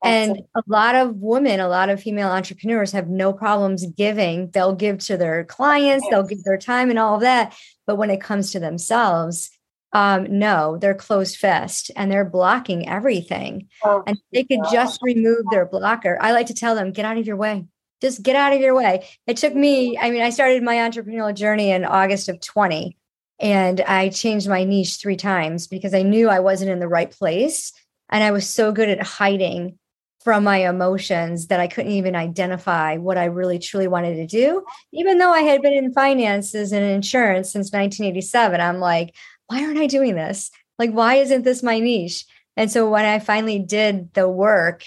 And 0.03 0.41
a 0.55 0.63
lot 0.67 0.95
of 0.95 1.17
women, 1.17 1.59
a 1.59 1.67
lot 1.67 1.89
of 1.89 2.01
female 2.01 2.29
entrepreneurs 2.29 2.91
have 2.91 3.07
no 3.07 3.33
problems 3.33 3.85
giving. 3.85 4.49
They'll 4.51 4.75
give 4.75 4.99
to 5.05 5.17
their 5.17 5.43
clients, 5.43 6.07
they'll 6.09 6.23
give 6.23 6.43
their 6.43 6.57
time 6.57 6.89
and 6.89 6.97
all 6.97 7.15
of 7.15 7.21
that. 7.21 7.55
But 7.85 7.97
when 7.97 8.09
it 8.09 8.21
comes 8.21 8.51
to 8.51 8.59
themselves, 8.59 9.51
um, 9.93 10.39
no, 10.39 10.77
they're 10.77 10.95
closed 10.95 11.35
fist 11.35 11.91
and 11.95 12.11
they're 12.11 12.25
blocking 12.25 12.89
everything. 12.89 13.67
Oh, 13.83 14.03
and 14.07 14.17
they 14.31 14.43
could 14.43 14.61
just 14.71 14.99
remove 15.03 15.43
their 15.51 15.65
blocker. 15.65 16.17
I 16.19 16.31
like 16.31 16.47
to 16.47 16.53
tell 16.53 16.75
them, 16.75 16.93
get 16.93 17.05
out 17.05 17.17
of 17.17 17.27
your 17.27 17.37
way 17.37 17.65
just 18.01 18.23
get 18.23 18.35
out 18.35 18.51
of 18.51 18.59
your 18.59 18.75
way. 18.75 19.07
It 19.27 19.37
took 19.37 19.53
me, 19.53 19.97
I 19.97 20.09
mean, 20.09 20.23
I 20.23 20.31
started 20.31 20.63
my 20.63 20.77
entrepreneurial 20.77 21.35
journey 21.35 21.69
in 21.69 21.85
August 21.85 22.27
of 22.29 22.41
20 22.41 22.97
and 23.39 23.81
I 23.81 24.09
changed 24.09 24.49
my 24.49 24.63
niche 24.63 24.97
three 24.97 25.15
times 25.15 25.67
because 25.67 25.93
I 25.93 26.01
knew 26.01 26.27
I 26.27 26.39
wasn't 26.39 26.71
in 26.71 26.79
the 26.79 26.87
right 26.87 27.09
place. 27.09 27.71
And 28.09 28.23
I 28.23 28.31
was 28.31 28.49
so 28.49 28.71
good 28.71 28.89
at 28.89 29.01
hiding 29.01 29.77
from 30.23 30.43
my 30.43 30.67
emotions 30.67 31.47
that 31.47 31.59
I 31.59 31.67
couldn't 31.67 31.91
even 31.91 32.15
identify 32.15 32.97
what 32.97 33.17
I 33.17 33.25
really 33.25 33.57
truly 33.57 33.87
wanted 33.87 34.15
to 34.15 34.27
do. 34.27 34.63
Even 34.93 35.17
though 35.17 35.31
I 35.31 35.41
had 35.41 35.61
been 35.61 35.73
in 35.73 35.93
finances 35.93 36.71
and 36.71 36.85
insurance 36.85 37.51
since 37.51 37.71
1987, 37.71 38.61
I'm 38.61 38.79
like, 38.79 39.15
why 39.47 39.63
aren't 39.63 39.79
I 39.79 39.87
doing 39.87 40.15
this? 40.15 40.51
Like, 40.77 40.91
why 40.91 41.15
isn't 41.15 41.43
this 41.43 41.63
my 41.63 41.79
niche? 41.79 42.25
And 42.55 42.71
so 42.71 42.89
when 42.89 43.05
I 43.05 43.19
finally 43.19 43.59
did 43.59 44.13
the 44.13 44.29
work 44.29 44.83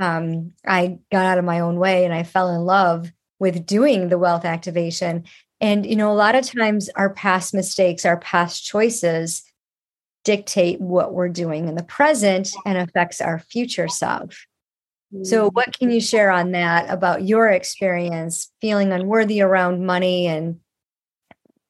um, 0.00 0.52
I 0.66 0.98
got 1.10 1.24
out 1.24 1.38
of 1.38 1.44
my 1.44 1.60
own 1.60 1.78
way 1.78 2.04
and 2.04 2.12
I 2.12 2.22
fell 2.22 2.50
in 2.50 2.62
love 2.62 3.10
with 3.38 3.66
doing 3.66 4.08
the 4.08 4.18
wealth 4.18 4.44
activation. 4.44 5.24
And, 5.60 5.86
you 5.86 5.96
know, 5.96 6.12
a 6.12 6.14
lot 6.14 6.34
of 6.34 6.44
times 6.44 6.88
our 6.96 7.10
past 7.10 7.54
mistakes, 7.54 8.04
our 8.04 8.18
past 8.18 8.64
choices 8.64 9.42
dictate 10.24 10.80
what 10.80 11.14
we're 11.14 11.28
doing 11.28 11.68
in 11.68 11.76
the 11.76 11.84
present 11.84 12.50
and 12.64 12.76
affects 12.76 13.20
our 13.20 13.38
future 13.38 13.88
self. 13.88 14.46
So, 15.22 15.48
mm. 15.48 15.54
what 15.54 15.78
can 15.78 15.90
you 15.90 16.00
share 16.00 16.30
on 16.30 16.52
that 16.52 16.90
about 16.90 17.22
your 17.22 17.48
experience 17.48 18.50
feeling 18.60 18.92
unworthy 18.92 19.40
around 19.40 19.86
money 19.86 20.26
and 20.26 20.60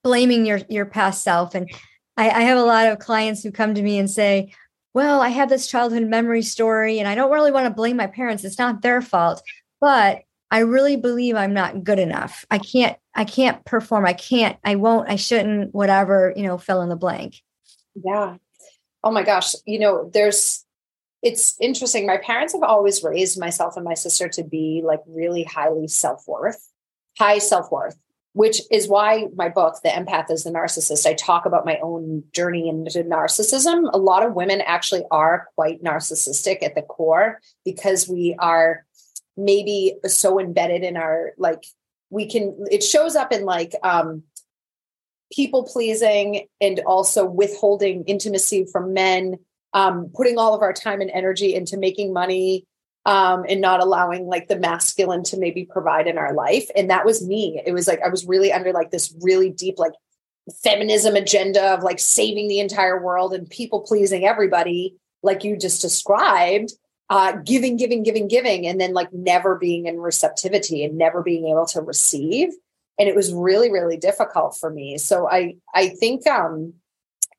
blaming 0.02 0.46
your, 0.46 0.60
your 0.68 0.86
past 0.86 1.22
self? 1.22 1.54
And 1.54 1.70
I, 2.16 2.30
I 2.30 2.40
have 2.42 2.58
a 2.58 2.62
lot 2.62 2.86
of 2.86 2.98
clients 2.98 3.42
who 3.42 3.52
come 3.52 3.74
to 3.74 3.82
me 3.82 3.98
and 3.98 4.10
say, 4.10 4.54
well, 4.94 5.20
I 5.20 5.28
have 5.28 5.50
this 5.50 5.66
childhood 5.66 6.04
memory 6.04 6.42
story 6.42 6.98
and 6.98 7.06
I 7.06 7.14
don't 7.14 7.30
really 7.30 7.52
want 7.52 7.66
to 7.66 7.74
blame 7.74 7.96
my 7.96 8.06
parents. 8.06 8.44
It's 8.44 8.58
not 8.58 8.80
their 8.80 9.02
fault, 9.02 9.42
but 9.80 10.22
I 10.50 10.60
really 10.60 10.96
believe 10.96 11.36
I'm 11.36 11.52
not 11.52 11.84
good 11.84 11.98
enough. 11.98 12.46
I 12.50 12.58
can't, 12.58 12.96
I 13.14 13.24
can't 13.24 13.62
perform. 13.66 14.06
I 14.06 14.14
can't, 14.14 14.56
I 14.64 14.76
won't, 14.76 15.10
I 15.10 15.16
shouldn't, 15.16 15.74
whatever, 15.74 16.32
you 16.34 16.44
know, 16.44 16.56
fill 16.56 16.80
in 16.80 16.88
the 16.88 16.96
blank. 16.96 17.42
Yeah. 18.02 18.36
Oh 19.04 19.10
my 19.10 19.22
gosh. 19.22 19.54
You 19.66 19.78
know, 19.78 20.10
there's, 20.12 20.65
it's 21.26 21.56
interesting. 21.60 22.06
My 22.06 22.18
parents 22.18 22.52
have 22.54 22.62
always 22.62 23.02
raised 23.02 23.38
myself 23.40 23.76
and 23.76 23.84
my 23.84 23.94
sister 23.94 24.28
to 24.28 24.44
be 24.44 24.82
like 24.84 25.00
really 25.08 25.42
highly 25.42 25.88
self 25.88 26.22
worth, 26.28 26.70
high 27.18 27.38
self 27.38 27.72
worth. 27.72 27.98
which 28.32 28.60
is 28.70 28.86
why 28.86 29.26
my 29.34 29.48
book, 29.48 29.76
The 29.82 29.88
Empath 29.88 30.30
is 30.30 30.44
the 30.44 30.50
Narcissist, 30.50 31.06
I 31.06 31.14
talk 31.14 31.46
about 31.46 31.64
my 31.64 31.78
own 31.82 32.22
journey 32.32 32.68
into 32.68 33.02
narcissism. 33.02 33.88
A 33.94 33.98
lot 33.98 34.26
of 34.26 34.34
women 34.34 34.60
actually 34.60 35.04
are 35.10 35.48
quite 35.54 35.82
narcissistic 35.82 36.62
at 36.62 36.74
the 36.74 36.82
core 36.82 37.40
because 37.64 38.06
we 38.06 38.36
are 38.38 38.84
maybe 39.38 39.96
so 40.04 40.38
embedded 40.38 40.84
in 40.84 40.96
our 40.96 41.32
like 41.38 41.64
we 42.10 42.26
can 42.26 42.56
it 42.70 42.82
shows 42.82 43.16
up 43.16 43.32
in 43.32 43.44
like 43.44 43.72
um 43.82 44.22
people 45.32 45.64
pleasing 45.64 46.46
and 46.60 46.80
also 46.86 47.24
withholding 47.24 48.04
intimacy 48.04 48.64
from 48.70 48.92
men 48.92 49.38
um 49.76 50.10
putting 50.14 50.38
all 50.38 50.54
of 50.54 50.62
our 50.62 50.72
time 50.72 51.00
and 51.00 51.10
energy 51.10 51.54
into 51.54 51.76
making 51.76 52.12
money 52.12 52.66
um, 53.06 53.44
and 53.48 53.60
not 53.60 53.80
allowing 53.80 54.26
like 54.26 54.48
the 54.48 54.58
masculine 54.58 55.22
to 55.22 55.38
maybe 55.38 55.64
provide 55.64 56.08
in 56.08 56.18
our 56.18 56.34
life. 56.34 56.68
And 56.74 56.90
that 56.90 57.06
was 57.06 57.24
me. 57.24 57.62
It 57.64 57.72
was 57.72 57.86
like 57.86 58.00
I 58.04 58.08
was 58.08 58.26
really 58.26 58.52
under 58.52 58.72
like 58.72 58.90
this 58.90 59.14
really 59.22 59.48
deep 59.48 59.78
like 59.78 59.92
feminism 60.64 61.14
agenda 61.14 61.72
of 61.72 61.84
like 61.84 62.00
saving 62.00 62.48
the 62.48 62.58
entire 62.58 63.00
world 63.00 63.32
and 63.32 63.48
people 63.48 63.80
pleasing 63.82 64.24
everybody, 64.24 64.96
like 65.22 65.44
you 65.44 65.56
just 65.56 65.80
described. 65.80 66.72
Uh, 67.08 67.36
giving, 67.44 67.76
giving, 67.76 68.02
giving, 68.02 68.26
giving, 68.26 68.66
and 68.66 68.80
then 68.80 68.92
like 68.92 69.12
never 69.12 69.54
being 69.54 69.86
in 69.86 70.00
receptivity 70.00 70.84
and 70.84 70.98
never 70.98 71.22
being 71.22 71.46
able 71.46 71.64
to 71.64 71.80
receive. 71.80 72.48
And 72.98 73.08
it 73.08 73.14
was 73.14 73.32
really, 73.32 73.70
really 73.70 73.96
difficult 73.96 74.56
for 74.58 74.70
me. 74.70 74.98
So 74.98 75.30
I, 75.30 75.54
I 75.72 75.90
think 75.90 76.26
um, 76.26 76.74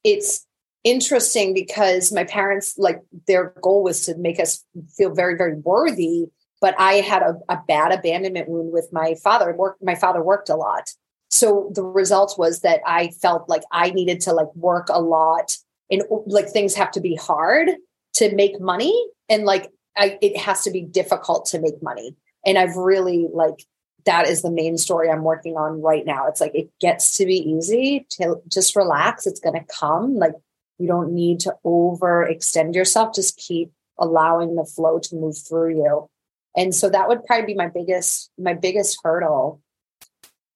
it's 0.05 0.46
interesting 0.83 1.53
because 1.53 2.11
my 2.11 2.23
parents 2.23 2.77
like 2.77 3.01
their 3.27 3.53
goal 3.61 3.83
was 3.83 4.05
to 4.05 4.15
make 4.17 4.39
us 4.39 4.63
feel 4.95 5.13
very 5.13 5.35
very 5.35 5.55
worthy 5.55 6.27
but 6.61 6.75
i 6.79 6.93
had 6.95 7.21
a, 7.21 7.35
a 7.49 7.59
bad 7.67 7.91
abandonment 7.91 8.49
wound 8.49 8.71
with 8.71 8.89
my 8.91 9.15
father. 9.23 9.53
Work 9.53 9.77
my 9.81 9.95
father 9.95 10.23
worked 10.23 10.49
a 10.49 10.55
lot. 10.55 10.89
So 11.29 11.71
the 11.73 11.83
result 11.83 12.35
was 12.37 12.61
that 12.61 12.81
i 12.85 13.09
felt 13.21 13.49
like 13.49 13.63
i 13.71 13.89
needed 13.91 14.21
to 14.21 14.33
like 14.33 14.53
work 14.55 14.87
a 14.89 15.01
lot 15.01 15.57
and 15.91 16.03
like 16.25 16.49
things 16.49 16.75
have 16.75 16.91
to 16.91 17.01
be 17.01 17.15
hard 17.15 17.69
to 18.15 18.35
make 18.35 18.59
money. 18.59 19.07
And 19.29 19.45
like 19.45 19.71
I, 19.95 20.17
it 20.21 20.37
has 20.37 20.63
to 20.63 20.71
be 20.71 20.81
difficult 20.81 21.45
to 21.47 21.59
make 21.59 21.81
money. 21.81 22.15
And 22.45 22.57
i've 22.57 22.75
really 22.75 23.27
like 23.31 23.65
that 24.05 24.27
is 24.27 24.41
the 24.41 24.51
main 24.51 24.77
story 24.77 25.09
i'm 25.09 25.23
working 25.23 25.57
on 25.57 25.81
right 25.81 26.05
now. 26.05 26.27
It's 26.27 26.41
like 26.41 26.55
it 26.55 26.69
gets 26.79 27.17
to 27.17 27.25
be 27.25 27.37
easy 27.37 28.05
to 28.11 28.41
just 28.47 28.75
relax. 28.75 29.27
It's 29.27 29.41
going 29.41 29.59
to 29.59 29.65
come 29.65 30.15
like 30.15 30.33
you 30.77 30.87
don't 30.87 31.13
need 31.13 31.39
to 31.41 31.55
overextend 31.65 32.75
yourself. 32.75 33.15
Just 33.15 33.37
keep 33.37 33.71
allowing 33.97 34.55
the 34.55 34.65
flow 34.65 34.99
to 34.99 35.15
move 35.15 35.37
through 35.37 35.75
you. 35.75 36.09
And 36.55 36.73
so 36.73 36.89
that 36.89 37.07
would 37.07 37.25
probably 37.25 37.47
be 37.47 37.55
my 37.55 37.67
biggest, 37.67 38.31
my 38.37 38.53
biggest 38.53 38.99
hurdle. 39.03 39.61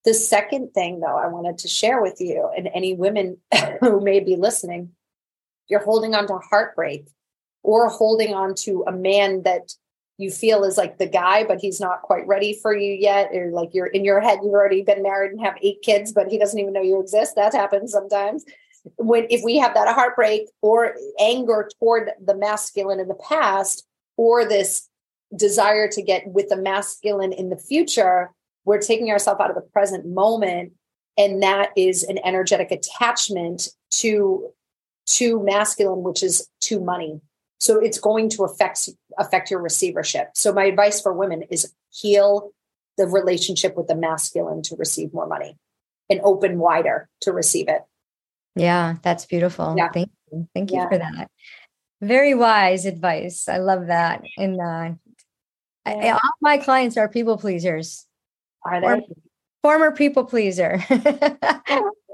The 0.03 0.13
second 0.13 0.73
thing 0.73 0.99
though, 0.99 1.17
I 1.17 1.27
wanted 1.27 1.59
to 1.59 1.67
share 1.67 2.01
with 2.01 2.19
you 2.19 2.49
and 2.55 2.69
any 2.73 2.95
women 2.95 3.37
who 3.81 4.01
may 4.01 4.19
be 4.19 4.35
listening, 4.35 4.91
you're 5.67 5.83
holding 5.83 6.15
on 6.15 6.27
to 6.27 6.37
heartbreak 6.37 7.07
or 7.63 7.89
holding 7.89 8.33
on 8.33 8.55
to 8.55 8.83
a 8.87 8.91
man 8.91 9.43
that 9.43 9.73
you 10.17 10.29
feel 10.29 10.63
is 10.63 10.77
like 10.77 10.97
the 10.97 11.07
guy, 11.07 11.43
but 11.43 11.59
he's 11.59 11.79
not 11.79 12.01
quite 12.03 12.27
ready 12.27 12.57
for 12.61 12.75
you 12.75 12.93
yet. 12.93 13.29
Or 13.33 13.51
like 13.51 13.73
you're 13.73 13.87
in 13.87 14.05
your 14.05 14.19
head, 14.19 14.39
you've 14.43 14.53
already 14.53 14.83
been 14.83 15.01
married 15.01 15.31
and 15.31 15.41
have 15.41 15.57
eight 15.61 15.81
kids, 15.81 16.11
but 16.11 16.27
he 16.27 16.37
doesn't 16.37 16.59
even 16.59 16.73
know 16.73 16.81
you 16.81 16.99
exist. 16.99 17.35
That 17.35 17.53
happens 17.53 17.91
sometimes 17.91 18.45
when 18.95 19.27
if 19.29 19.41
we 19.43 19.57
have 19.57 19.73
that 19.73 19.93
heartbreak 19.93 20.49
or 20.61 20.95
anger 21.19 21.69
toward 21.79 22.11
the 22.23 22.35
masculine 22.35 22.99
in 22.99 23.07
the 23.07 23.15
past 23.15 23.85
or 24.17 24.47
this 24.47 24.87
desire 25.35 25.87
to 25.87 26.01
get 26.01 26.27
with 26.27 26.49
the 26.49 26.57
masculine 26.57 27.31
in 27.31 27.49
the 27.49 27.57
future 27.57 28.31
we're 28.65 28.79
taking 28.79 29.09
ourselves 29.09 29.39
out 29.41 29.49
of 29.49 29.55
the 29.55 29.61
present 29.61 30.05
moment. 30.05 30.73
And 31.17 31.41
that 31.43 31.71
is 31.75 32.03
an 32.03 32.19
energetic 32.23 32.71
attachment 32.71 33.69
to 33.91 34.49
to 35.07 35.43
masculine 35.43 36.03
which 36.03 36.23
is 36.23 36.47
to 36.61 36.79
money. 36.79 37.19
So 37.59 37.79
it's 37.79 37.99
going 37.99 38.29
to 38.29 38.43
affect 38.43 38.89
affect 39.17 39.51
your 39.51 39.61
receivership. 39.61 40.29
So 40.35 40.53
my 40.53 40.65
advice 40.65 41.01
for 41.01 41.13
women 41.13 41.43
is 41.49 41.73
heal 41.91 42.51
the 42.97 43.07
relationship 43.07 43.75
with 43.75 43.87
the 43.87 43.95
masculine 43.95 44.61
to 44.63 44.75
receive 44.75 45.13
more 45.13 45.27
money 45.27 45.57
and 46.09 46.21
open 46.23 46.59
wider 46.59 47.09
to 47.21 47.31
receive 47.31 47.67
it 47.67 47.81
yeah, 48.55 48.95
that's 49.01 49.25
beautiful. 49.25 49.75
Yeah. 49.77 49.89
Thank 49.89 50.09
you. 50.31 50.47
Thank 50.53 50.71
you 50.71 50.77
yeah. 50.77 50.89
for 50.89 50.97
that. 50.97 51.31
Very 52.01 52.33
wise 52.33 52.85
advice. 52.85 53.47
I 53.47 53.57
love 53.57 53.87
that. 53.87 54.23
And 54.37 54.59
uh, 54.59 54.91
I, 55.85 56.09
all 56.09 56.19
my 56.41 56.57
clients 56.57 56.97
are 56.97 57.07
people 57.07 57.37
pleasers. 57.37 58.07
Are 58.65 58.81
they? 58.81 59.05
former 59.61 59.91
people 59.91 60.25
pleaser. 60.25 60.83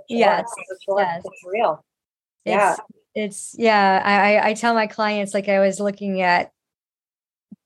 yes. 0.09 0.45
Sure. 0.85 0.99
Yes. 0.99 1.23
It's 1.25 1.43
real. 1.45 1.83
Yeah. 2.45 2.73
It's, 2.73 2.81
it's 3.15 3.55
yeah. 3.57 4.01
I, 4.03 4.49
I 4.49 4.53
tell 4.53 4.73
my 4.73 4.87
clients 4.87 5.33
like 5.33 5.49
I 5.49 5.59
was 5.59 5.79
looking 5.79 6.21
at 6.21 6.51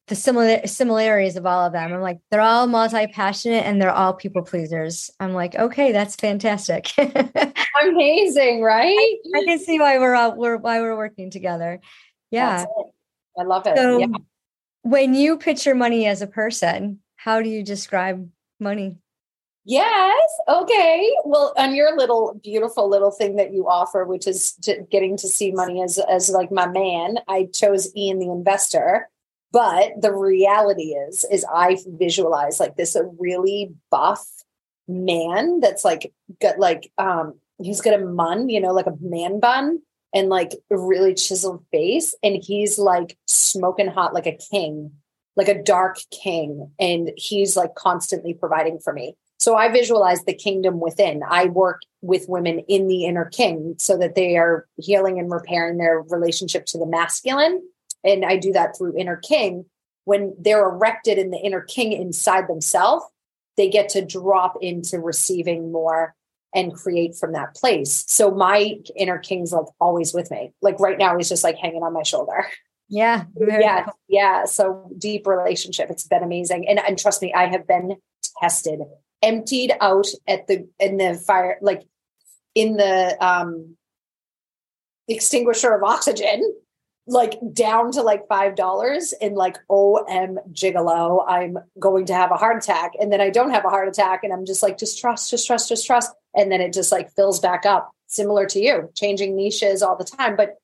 the 0.07 0.15
similar 0.15 0.65
similarities 0.67 1.35
of 1.35 1.45
all 1.45 1.65
of 1.65 1.73
them. 1.73 1.93
I'm 1.93 2.01
like, 2.01 2.19
they're 2.29 2.41
all 2.41 2.67
multi-passionate 2.67 3.65
and 3.65 3.81
they're 3.81 3.91
all 3.91 4.13
people 4.13 4.41
pleasers. 4.41 5.09
I'm 5.19 5.33
like, 5.33 5.55
okay, 5.55 5.91
that's 5.91 6.15
fantastic. 6.15 6.91
Amazing, 7.83 8.61
right? 8.61 8.97
I, 8.97 9.17
I, 9.35 9.43
can 9.45 9.59
see 9.59 9.79
why 9.79 9.99
we're 9.99 10.15
all 10.15 10.35
we're 10.35 10.57
why 10.57 10.81
we're 10.81 10.97
working 10.97 11.29
together. 11.29 11.79
Yeah. 12.29 12.65
I 13.37 13.43
love 13.43 13.65
it. 13.67 13.77
So 13.77 13.99
yeah. 13.99 14.07
when 14.81 15.13
you 15.13 15.37
picture 15.37 15.75
money 15.75 16.05
as 16.05 16.21
a 16.21 16.27
person, 16.27 16.99
how 17.15 17.41
do 17.41 17.49
you 17.49 17.63
describe 17.63 18.29
money? 18.59 18.97
Yes. 19.63 20.29
Okay. 20.49 21.13
Well, 21.23 21.53
on 21.55 21.75
your 21.75 21.95
little 21.95 22.39
beautiful 22.43 22.89
little 22.89 23.11
thing 23.11 23.35
that 23.35 23.53
you 23.53 23.69
offer, 23.69 24.05
which 24.05 24.27
is 24.27 24.53
to 24.63 24.81
getting 24.89 25.17
to 25.17 25.27
see 25.27 25.51
money 25.51 25.83
as 25.83 25.99
as 25.99 26.29
like 26.29 26.51
my 26.51 26.67
man, 26.67 27.19
I 27.27 27.47
chose 27.53 27.95
Ian 27.95 28.19
the 28.19 28.31
investor 28.31 29.07
but 29.51 30.01
the 30.01 30.13
reality 30.13 30.93
is, 30.93 31.25
is 31.31 31.45
I 31.53 31.77
visualize 31.85 32.59
like 32.59 32.77
this 32.77 32.95
a 32.95 33.03
really 33.19 33.73
buff 33.89 34.25
man 34.87 35.59
that's 35.59 35.85
like 35.85 36.11
got 36.41 36.59
like 36.59 36.91
um 36.97 37.35
he's 37.61 37.81
got 37.81 37.99
a 37.99 38.05
mun, 38.05 38.49
you 38.49 38.59
know, 38.59 38.73
like 38.73 38.87
a 38.87 38.97
man 39.01 39.39
bun 39.39 39.79
and 40.13 40.29
like 40.29 40.53
a 40.69 40.77
really 40.77 41.13
chiseled 41.13 41.63
face. 41.71 42.15
And 42.23 42.41
he's 42.41 42.77
like 42.77 43.17
smoking 43.27 43.87
hot 43.87 44.13
like 44.13 44.27
a 44.27 44.37
king, 44.51 44.91
like 45.35 45.47
a 45.47 45.61
dark 45.61 45.97
king. 46.11 46.71
And 46.79 47.11
he's 47.17 47.55
like 47.55 47.75
constantly 47.75 48.33
providing 48.33 48.79
for 48.79 48.93
me. 48.93 49.15
So 49.37 49.55
I 49.55 49.69
visualize 49.69 50.23
the 50.23 50.35
kingdom 50.35 50.79
within. 50.79 51.23
I 51.27 51.45
work 51.45 51.81
with 52.01 52.29
women 52.29 52.59
in 52.67 52.87
the 52.87 53.05
inner 53.05 53.25
king 53.25 53.75
so 53.79 53.97
that 53.97 54.13
they 54.13 54.37
are 54.37 54.67
healing 54.77 55.17
and 55.17 55.31
repairing 55.31 55.77
their 55.77 56.01
relationship 56.01 56.65
to 56.67 56.77
the 56.77 56.85
masculine 56.85 57.61
and 58.03 58.25
I 58.25 58.37
do 58.37 58.53
that 58.53 58.77
through 58.77 58.97
inner 58.97 59.17
king. 59.17 59.65
When 60.05 60.35
they're 60.39 60.67
erected 60.67 61.17
in 61.17 61.29
the 61.29 61.37
inner 61.37 61.61
king 61.61 61.91
inside 61.91 62.47
themselves, 62.47 63.05
they 63.57 63.69
get 63.69 63.89
to 63.89 64.03
drop 64.03 64.57
into 64.61 64.99
receiving 64.99 65.71
more 65.71 66.15
and 66.53 66.73
create 66.73 67.15
from 67.15 67.33
that 67.33 67.55
place. 67.55 68.03
So 68.07 68.31
my 68.31 68.79
inner 68.95 69.19
king's 69.19 69.53
like 69.53 69.67
always 69.79 70.13
with 70.13 70.31
me. 70.31 70.53
Like 70.61 70.79
right 70.79 70.97
now, 70.97 71.15
he's 71.17 71.29
just 71.29 71.43
like 71.43 71.57
hanging 71.57 71.83
on 71.83 71.93
my 71.93 72.03
shoulder. 72.03 72.45
Yeah. 72.89 73.25
Yeah. 73.39 73.83
Cool. 73.85 73.93
Yeah. 74.09 74.45
So 74.45 74.91
deep 74.97 75.25
relationship. 75.25 75.89
It's 75.89 76.07
been 76.07 76.23
amazing. 76.23 76.67
And, 76.67 76.79
and 76.79 76.99
trust 76.99 77.21
me, 77.21 77.33
I 77.33 77.45
have 77.45 77.65
been 77.65 77.95
tested, 78.41 78.81
emptied 79.21 79.71
out 79.79 80.07
at 80.27 80.47
the, 80.47 80.67
in 80.77 80.97
the 80.97 81.13
fire, 81.13 81.57
like 81.61 81.83
in 82.53 82.75
the, 82.75 83.17
um, 83.25 83.77
extinguisher 85.07 85.73
of 85.73 85.83
oxygen 85.83 86.53
like 87.11 87.37
down 87.51 87.91
to 87.91 88.01
like 88.01 88.27
five 88.27 88.55
dollars 88.55 89.13
and 89.21 89.35
like 89.35 89.57
om 89.69 90.39
gigolo. 90.53 91.23
I'm 91.27 91.57
going 91.77 92.05
to 92.05 92.13
have 92.13 92.31
a 92.31 92.37
heart 92.37 92.63
attack. 92.63 92.93
And 92.99 93.11
then 93.11 93.19
i 93.19 93.29
don't 93.29 93.51
have 93.51 93.65
a 93.65 93.69
heart 93.69 93.89
attack 93.89 94.23
and 94.23 94.31
i'm 94.31 94.45
just 94.45 94.63
like 94.63 94.77
just 94.77 94.99
trust 94.99 95.29
just 95.29 95.45
trust 95.45 95.69
just 95.69 95.85
trust. 95.85 96.11
And 96.35 96.51
then 96.51 96.61
it 96.61 96.73
just 96.73 96.91
like 96.91 97.11
fills 97.11 97.39
back 97.39 97.65
up 97.65 97.91
similar 98.07 98.45
to 98.47 98.59
you 98.59 98.89
changing 98.95 99.35
niches 99.35 99.83
all 99.83 99.97
the 99.97 100.05
time. 100.05 100.35
But 100.35 100.55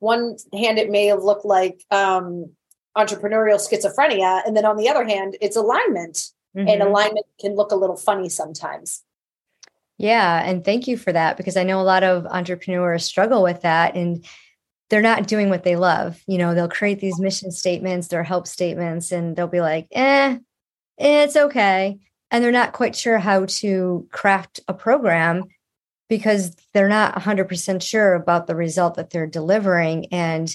one 0.00 0.36
hand 0.52 0.78
it 0.78 0.90
may 0.90 1.06
have 1.06 1.22
looked 1.22 1.44
like 1.44 1.84
um 1.90 2.50
entrepreneurial 2.96 3.60
schizophrenia. 3.60 4.42
And 4.44 4.56
then 4.56 4.64
on 4.64 4.76
the 4.76 4.88
other 4.88 5.04
hand 5.04 5.36
it's 5.40 5.56
alignment. 5.56 6.28
Mm-hmm. 6.54 6.68
and 6.68 6.82
alignment 6.82 7.24
can 7.40 7.54
look 7.54 7.72
a 7.72 7.76
little 7.76 7.96
funny 7.96 8.28
sometimes. 8.28 9.02
Yeah 9.96 10.42
and 10.44 10.62
thank 10.62 10.86
you 10.86 10.98
for 10.98 11.10
that 11.10 11.38
because 11.38 11.56
i 11.56 11.62
know 11.62 11.80
a 11.80 11.82
lot 11.94 12.02
of 12.02 12.26
entrepreneurs 12.26 13.04
struggle 13.04 13.42
with 13.42 13.62
that. 13.62 13.94
And 13.94 14.26
they're 14.92 15.00
not 15.00 15.26
doing 15.26 15.48
what 15.48 15.64
they 15.64 15.74
love. 15.74 16.22
You 16.26 16.36
know, 16.36 16.54
they'll 16.54 16.68
create 16.68 17.00
these 17.00 17.18
mission 17.18 17.50
statements, 17.50 18.08
their 18.08 18.22
help 18.22 18.46
statements, 18.46 19.10
and 19.10 19.34
they'll 19.34 19.46
be 19.46 19.62
like, 19.62 19.86
eh, 19.90 20.36
it's 20.98 21.34
okay. 21.34 21.98
And 22.30 22.44
they're 22.44 22.52
not 22.52 22.74
quite 22.74 22.94
sure 22.94 23.16
how 23.16 23.46
to 23.46 24.06
craft 24.12 24.60
a 24.68 24.74
program 24.74 25.44
because 26.10 26.54
they're 26.74 26.90
not 26.90 27.14
100% 27.14 27.80
sure 27.80 28.12
about 28.12 28.46
the 28.46 28.54
result 28.54 28.96
that 28.96 29.08
they're 29.08 29.26
delivering. 29.26 30.12
And 30.12 30.54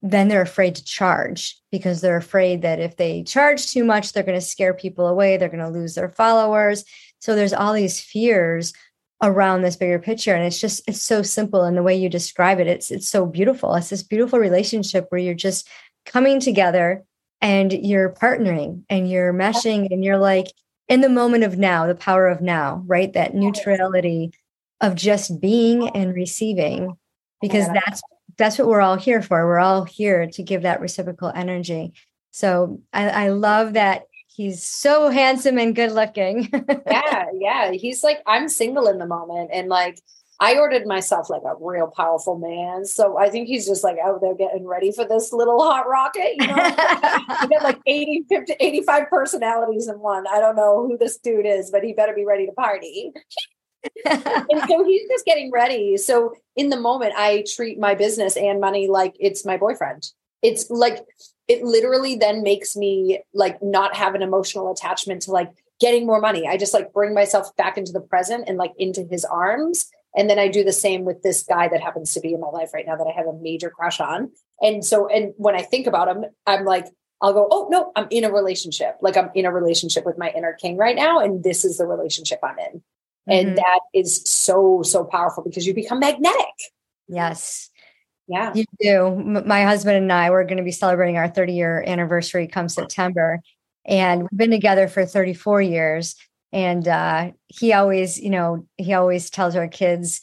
then 0.00 0.28
they're 0.28 0.40
afraid 0.40 0.76
to 0.76 0.84
charge 0.84 1.60
because 1.70 2.00
they're 2.00 2.16
afraid 2.16 2.62
that 2.62 2.80
if 2.80 2.96
they 2.96 3.22
charge 3.22 3.66
too 3.66 3.84
much, 3.84 4.14
they're 4.14 4.22
going 4.22 4.40
to 4.40 4.46
scare 4.46 4.72
people 4.72 5.08
away. 5.08 5.36
They're 5.36 5.50
going 5.50 5.58
to 5.58 5.68
lose 5.68 5.94
their 5.94 6.08
followers. 6.08 6.86
So 7.18 7.34
there's 7.34 7.52
all 7.52 7.74
these 7.74 8.00
fears 8.00 8.72
around 9.24 9.62
this 9.62 9.76
bigger 9.76 9.98
picture 9.98 10.34
and 10.34 10.44
it's 10.44 10.60
just 10.60 10.82
it's 10.86 11.02
so 11.02 11.22
simple 11.22 11.64
and 11.64 11.76
the 11.76 11.82
way 11.82 11.96
you 11.96 12.08
describe 12.08 12.60
it. 12.60 12.66
It's 12.66 12.90
it's 12.90 13.08
so 13.08 13.26
beautiful. 13.26 13.74
It's 13.74 13.90
this 13.90 14.02
beautiful 14.02 14.38
relationship 14.38 15.06
where 15.08 15.20
you're 15.20 15.34
just 15.34 15.68
coming 16.04 16.38
together 16.38 17.02
and 17.40 17.72
you're 17.72 18.10
partnering 18.10 18.84
and 18.88 19.10
you're 19.10 19.32
meshing 19.32 19.88
and 19.90 20.04
you're 20.04 20.18
like 20.18 20.48
in 20.88 21.00
the 21.00 21.08
moment 21.08 21.44
of 21.44 21.58
now 21.58 21.86
the 21.86 21.94
power 21.94 22.28
of 22.28 22.40
now 22.42 22.82
right? 22.86 23.12
That 23.14 23.34
neutrality 23.34 24.32
of 24.80 24.94
just 24.94 25.40
being 25.40 25.88
and 25.88 26.14
receiving 26.14 26.96
because 27.40 27.66
that's 27.68 28.02
that's 28.36 28.58
what 28.58 28.68
we're 28.68 28.80
all 28.80 28.96
here 28.96 29.22
for. 29.22 29.46
We're 29.46 29.58
all 29.58 29.84
here 29.84 30.26
to 30.26 30.42
give 30.42 30.62
that 30.62 30.80
reciprocal 30.80 31.32
energy. 31.34 31.94
So 32.32 32.80
I, 32.92 33.08
I 33.08 33.28
love 33.28 33.74
that 33.74 34.04
he's 34.34 34.64
so 34.64 35.08
handsome 35.10 35.58
and 35.58 35.74
good 35.74 35.92
looking. 35.92 36.50
yeah, 36.86 37.26
yeah. 37.38 37.70
He's 37.70 38.02
like, 38.02 38.18
I'm 38.26 38.48
single 38.48 38.88
in 38.88 38.98
the 38.98 39.06
moment. 39.06 39.50
And 39.52 39.68
like, 39.68 40.00
I 40.40 40.58
ordered 40.58 40.86
myself 40.86 41.30
like 41.30 41.42
a 41.46 41.54
real 41.60 41.86
powerful 41.86 42.38
man. 42.38 42.84
So 42.84 43.16
I 43.16 43.30
think 43.30 43.46
he's 43.46 43.66
just 43.66 43.84
like 43.84 43.96
out 44.04 44.20
there 44.20 44.34
getting 44.34 44.66
ready 44.66 44.90
for 44.90 45.06
this 45.06 45.32
little 45.32 45.62
hot 45.62 45.88
rocket. 45.88 46.34
You 46.36 46.48
know, 46.48 46.56
you 47.42 47.48
got 47.48 47.62
like 47.62 47.78
80, 47.86 48.24
50, 48.28 48.54
85 48.58 49.08
personalities 49.08 49.86
in 49.86 50.00
one. 50.00 50.26
I 50.26 50.40
don't 50.40 50.56
know 50.56 50.86
who 50.88 50.98
this 50.98 51.16
dude 51.18 51.46
is, 51.46 51.70
but 51.70 51.84
he 51.84 51.92
better 51.92 52.14
be 52.14 52.24
ready 52.24 52.46
to 52.46 52.52
party. 52.52 53.12
and 54.04 54.62
so 54.68 54.84
he's 54.84 55.08
just 55.08 55.24
getting 55.24 55.52
ready. 55.52 55.96
So 55.96 56.34
in 56.56 56.70
the 56.70 56.80
moment, 56.80 57.14
I 57.16 57.44
treat 57.54 57.78
my 57.78 57.94
business 57.94 58.36
and 58.36 58.60
money 58.60 58.88
like 58.88 59.14
it's 59.20 59.44
my 59.44 59.56
boyfriend. 59.56 60.04
It's 60.44 60.70
like 60.70 60.98
it 61.48 61.64
literally 61.64 62.16
then 62.16 62.42
makes 62.42 62.76
me 62.76 63.20
like 63.34 63.60
not 63.62 63.96
have 63.96 64.14
an 64.14 64.22
emotional 64.22 64.70
attachment 64.70 65.22
to 65.22 65.32
like 65.32 65.50
getting 65.80 66.06
more 66.06 66.20
money. 66.20 66.46
I 66.46 66.56
just 66.56 66.72
like 66.72 66.92
bring 66.92 67.14
myself 67.14 67.54
back 67.56 67.76
into 67.76 67.92
the 67.92 68.00
present 68.00 68.48
and 68.48 68.56
like 68.56 68.72
into 68.78 69.06
his 69.10 69.24
arms. 69.24 69.90
And 70.16 70.30
then 70.30 70.38
I 70.38 70.48
do 70.48 70.62
the 70.62 70.72
same 70.72 71.04
with 71.04 71.22
this 71.22 71.42
guy 71.42 71.66
that 71.68 71.80
happens 71.80 72.14
to 72.14 72.20
be 72.20 72.32
in 72.32 72.40
my 72.40 72.48
life 72.48 72.72
right 72.72 72.86
now 72.86 72.96
that 72.96 73.06
I 73.06 73.10
have 73.10 73.26
a 73.26 73.32
major 73.32 73.68
crush 73.68 74.00
on. 74.00 74.30
And 74.60 74.84
so, 74.84 75.08
and 75.08 75.34
when 75.36 75.56
I 75.56 75.62
think 75.62 75.86
about 75.86 76.08
him, 76.08 76.24
I'm 76.46 76.64
like, 76.64 76.86
I'll 77.20 77.32
go, 77.32 77.48
oh 77.50 77.68
no, 77.70 77.90
I'm 77.96 78.06
in 78.10 78.24
a 78.24 78.32
relationship. 78.32 78.96
Like 79.00 79.16
I'm 79.16 79.30
in 79.34 79.44
a 79.44 79.52
relationship 79.52 80.04
with 80.04 80.18
my 80.18 80.30
inner 80.36 80.52
king 80.52 80.76
right 80.76 80.94
now. 80.94 81.18
And 81.18 81.42
this 81.42 81.64
is 81.64 81.78
the 81.78 81.86
relationship 81.86 82.38
I'm 82.42 82.58
in. 82.58 82.82
Mm-hmm. 83.28 83.32
And 83.32 83.58
that 83.58 83.80
is 83.92 84.22
so, 84.24 84.82
so 84.82 85.04
powerful 85.04 85.42
because 85.42 85.66
you 85.66 85.74
become 85.74 85.98
magnetic. 85.98 86.54
Yes. 87.08 87.70
Yeah. 88.26 88.52
You 88.54 88.64
do. 88.80 89.42
My 89.44 89.64
husband 89.64 89.96
and 89.96 90.12
I, 90.12 90.30
we're 90.30 90.44
going 90.44 90.56
to 90.56 90.62
be 90.62 90.72
celebrating 90.72 91.16
our 91.16 91.28
30 91.28 91.52
year 91.52 91.84
anniversary 91.86 92.46
come 92.46 92.68
September. 92.68 93.40
And 93.84 94.22
we've 94.22 94.38
been 94.38 94.50
together 94.50 94.88
for 94.88 95.04
34 95.04 95.62
years. 95.62 96.16
And 96.52 96.86
uh, 96.86 97.32
he 97.48 97.72
always, 97.72 98.18
you 98.20 98.30
know, 98.30 98.66
he 98.76 98.94
always 98.94 99.28
tells 99.28 99.56
our 99.56 99.68
kids, 99.68 100.20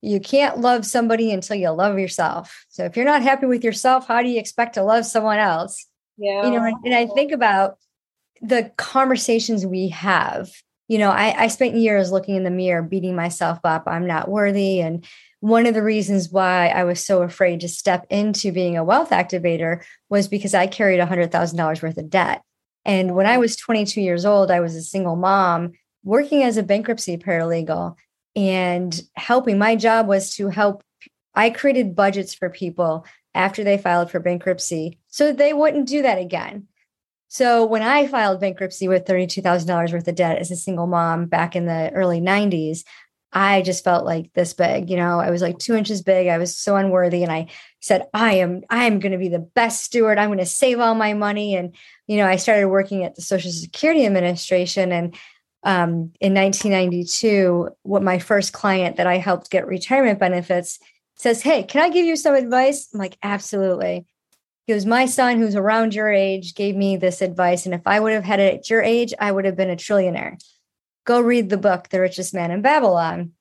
you 0.00 0.20
can't 0.20 0.58
love 0.58 0.86
somebody 0.86 1.32
until 1.32 1.56
you 1.56 1.70
love 1.70 1.98
yourself. 1.98 2.64
So 2.68 2.84
if 2.84 2.96
you're 2.96 3.04
not 3.04 3.22
happy 3.22 3.46
with 3.46 3.62
yourself, 3.62 4.06
how 4.06 4.22
do 4.22 4.28
you 4.28 4.38
expect 4.38 4.74
to 4.74 4.82
love 4.82 5.04
someone 5.06 5.38
else? 5.38 5.86
Yeah. 6.16 6.44
You 6.44 6.50
know, 6.52 6.64
and, 6.64 6.76
and 6.84 6.94
I 6.94 7.06
think 7.06 7.32
about 7.32 7.78
the 8.40 8.72
conversations 8.76 9.64
we 9.66 9.88
have. 9.88 10.50
You 10.88 10.98
know, 10.98 11.10
I, 11.10 11.44
I 11.44 11.46
spent 11.48 11.76
years 11.76 12.10
looking 12.10 12.34
in 12.34 12.44
the 12.44 12.50
mirror, 12.50 12.82
beating 12.82 13.14
myself 13.14 13.58
up. 13.64 13.84
I'm 13.86 14.06
not 14.06 14.28
worthy. 14.28 14.80
And 14.80 15.06
one 15.42 15.66
of 15.66 15.74
the 15.74 15.82
reasons 15.82 16.30
why 16.30 16.68
I 16.68 16.84
was 16.84 17.04
so 17.04 17.22
afraid 17.22 17.58
to 17.60 17.68
step 17.68 18.06
into 18.08 18.52
being 18.52 18.76
a 18.76 18.84
wealth 18.84 19.10
activator 19.10 19.82
was 20.08 20.28
because 20.28 20.54
I 20.54 20.68
carried 20.68 21.00
$100,000 21.00 21.82
worth 21.82 21.98
of 21.98 22.08
debt. 22.08 22.42
And 22.84 23.16
when 23.16 23.26
I 23.26 23.32
mm-hmm. 23.32 23.40
was 23.40 23.56
22 23.56 24.00
years 24.00 24.24
old, 24.24 24.52
I 24.52 24.60
was 24.60 24.76
a 24.76 24.82
single 24.82 25.16
mom 25.16 25.72
working 26.04 26.44
as 26.44 26.58
a 26.58 26.62
bankruptcy 26.62 27.16
paralegal 27.16 27.96
and 28.36 29.02
helping. 29.14 29.58
My 29.58 29.74
job 29.74 30.06
was 30.06 30.32
to 30.36 30.46
help. 30.46 30.84
I 31.34 31.50
created 31.50 31.96
budgets 31.96 32.34
for 32.34 32.48
people 32.48 33.04
after 33.34 33.64
they 33.64 33.78
filed 33.78 34.12
for 34.12 34.20
bankruptcy 34.20 35.00
so 35.08 35.32
they 35.32 35.52
wouldn't 35.52 35.88
do 35.88 36.02
that 36.02 36.18
again. 36.18 36.68
So 37.26 37.64
when 37.64 37.82
I 37.82 38.06
filed 38.06 38.40
bankruptcy 38.40 38.86
with 38.86 39.06
$32,000 39.06 39.92
worth 39.92 40.06
of 40.06 40.14
debt 40.14 40.38
as 40.38 40.52
a 40.52 40.56
single 40.56 40.86
mom 40.86 41.26
back 41.26 41.56
in 41.56 41.66
the 41.66 41.90
early 41.94 42.20
90s, 42.20 42.84
I 43.32 43.62
just 43.62 43.82
felt 43.82 44.04
like 44.04 44.32
this 44.34 44.52
big, 44.52 44.90
you 44.90 44.96
know, 44.96 45.18
I 45.18 45.30
was 45.30 45.40
like 45.40 45.58
two 45.58 45.74
inches 45.74 46.02
big. 46.02 46.28
I 46.28 46.36
was 46.36 46.54
so 46.56 46.76
unworthy. 46.76 47.22
And 47.22 47.32
I 47.32 47.46
said, 47.80 48.06
I 48.12 48.34
am, 48.34 48.62
I 48.68 48.84
am 48.84 49.00
going 49.00 49.12
to 49.12 49.18
be 49.18 49.28
the 49.28 49.38
best 49.38 49.84
steward. 49.84 50.18
I'm 50.18 50.28
going 50.28 50.38
to 50.38 50.46
save 50.46 50.80
all 50.80 50.94
my 50.94 51.14
money. 51.14 51.54
And, 51.54 51.74
you 52.06 52.18
know, 52.18 52.26
I 52.26 52.36
started 52.36 52.68
working 52.68 53.04
at 53.04 53.14
the 53.14 53.22
Social 53.22 53.50
Security 53.50 54.04
Administration. 54.04 54.92
And 54.92 55.14
um, 55.64 56.12
in 56.20 56.34
1992, 56.34 57.70
what 57.82 58.02
my 58.02 58.18
first 58.18 58.52
client 58.52 58.96
that 58.96 59.06
I 59.06 59.16
helped 59.16 59.50
get 59.50 59.66
retirement 59.66 60.18
benefits 60.18 60.78
says, 61.16 61.40
Hey, 61.40 61.62
can 61.62 61.82
I 61.82 61.88
give 61.88 62.04
you 62.04 62.16
some 62.16 62.34
advice? 62.34 62.88
I'm 62.92 63.00
like, 63.00 63.16
absolutely. 63.22 64.04
He 64.66 64.74
goes, 64.74 64.84
My 64.84 65.06
son, 65.06 65.38
who's 65.38 65.56
around 65.56 65.94
your 65.94 66.12
age, 66.12 66.54
gave 66.54 66.76
me 66.76 66.98
this 66.98 67.22
advice. 67.22 67.64
And 67.64 67.74
if 67.74 67.82
I 67.86 67.98
would 67.98 68.12
have 68.12 68.24
had 68.24 68.40
it 68.40 68.54
at 68.54 68.70
your 68.70 68.82
age, 68.82 69.14
I 69.18 69.32
would 69.32 69.46
have 69.46 69.56
been 69.56 69.70
a 69.70 69.76
trillionaire 69.76 70.36
go 71.04 71.20
read 71.20 71.50
the 71.50 71.58
book, 71.58 71.88
The 71.88 72.00
Richest 72.00 72.34
Man 72.34 72.50
in 72.50 72.62
Babylon. 72.62 73.32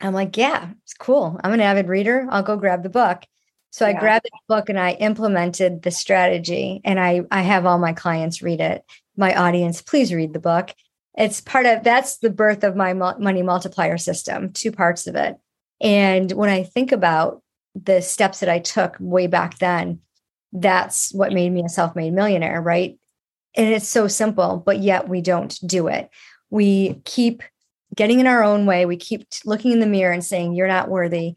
I'm 0.00 0.14
like, 0.14 0.36
yeah, 0.36 0.70
it's 0.82 0.94
cool. 0.94 1.38
I'm 1.44 1.52
an 1.52 1.60
avid 1.60 1.88
reader. 1.88 2.26
I'll 2.30 2.42
go 2.42 2.56
grab 2.56 2.82
the 2.82 2.88
book. 2.88 3.24
So 3.70 3.86
yeah. 3.86 3.96
I 3.96 4.00
grabbed 4.00 4.24
the 4.24 4.38
book 4.48 4.68
and 4.68 4.78
I 4.78 4.92
implemented 4.92 5.82
the 5.82 5.90
strategy 5.90 6.80
and 6.84 6.98
I 6.98 7.22
I 7.30 7.42
have 7.42 7.66
all 7.66 7.78
my 7.78 7.92
clients 7.92 8.42
read 8.42 8.60
it. 8.60 8.84
My 9.16 9.34
audience, 9.34 9.82
please 9.82 10.12
read 10.12 10.32
the 10.32 10.40
book. 10.40 10.70
It's 11.16 11.40
part 11.40 11.66
of 11.66 11.84
that's 11.84 12.18
the 12.18 12.30
birth 12.30 12.64
of 12.64 12.76
my 12.76 12.94
money 12.94 13.42
multiplier 13.42 13.98
system, 13.98 14.52
two 14.52 14.72
parts 14.72 15.06
of 15.06 15.14
it. 15.14 15.36
And 15.80 16.32
when 16.32 16.50
I 16.50 16.62
think 16.62 16.92
about 16.92 17.42
the 17.74 18.00
steps 18.00 18.40
that 18.40 18.48
I 18.48 18.58
took 18.58 18.96
way 18.98 19.26
back 19.26 19.58
then, 19.58 20.00
that's 20.52 21.12
what 21.12 21.32
made 21.32 21.50
me 21.50 21.62
a 21.64 21.68
self-made 21.68 22.12
millionaire, 22.12 22.60
right? 22.60 22.98
And 23.56 23.72
it's 23.72 23.88
so 23.88 24.08
simple, 24.08 24.62
but 24.64 24.80
yet 24.80 25.08
we 25.08 25.20
don't 25.20 25.58
do 25.66 25.88
it 25.88 26.10
we 26.50 27.00
keep 27.04 27.42
getting 27.94 28.20
in 28.20 28.26
our 28.26 28.42
own 28.42 28.66
way. 28.66 28.86
We 28.86 28.96
keep 28.96 29.26
looking 29.44 29.72
in 29.72 29.80
the 29.80 29.86
mirror 29.86 30.12
and 30.12 30.24
saying, 30.24 30.54
You're 30.54 30.68
not 30.68 30.88
worthy, 30.88 31.36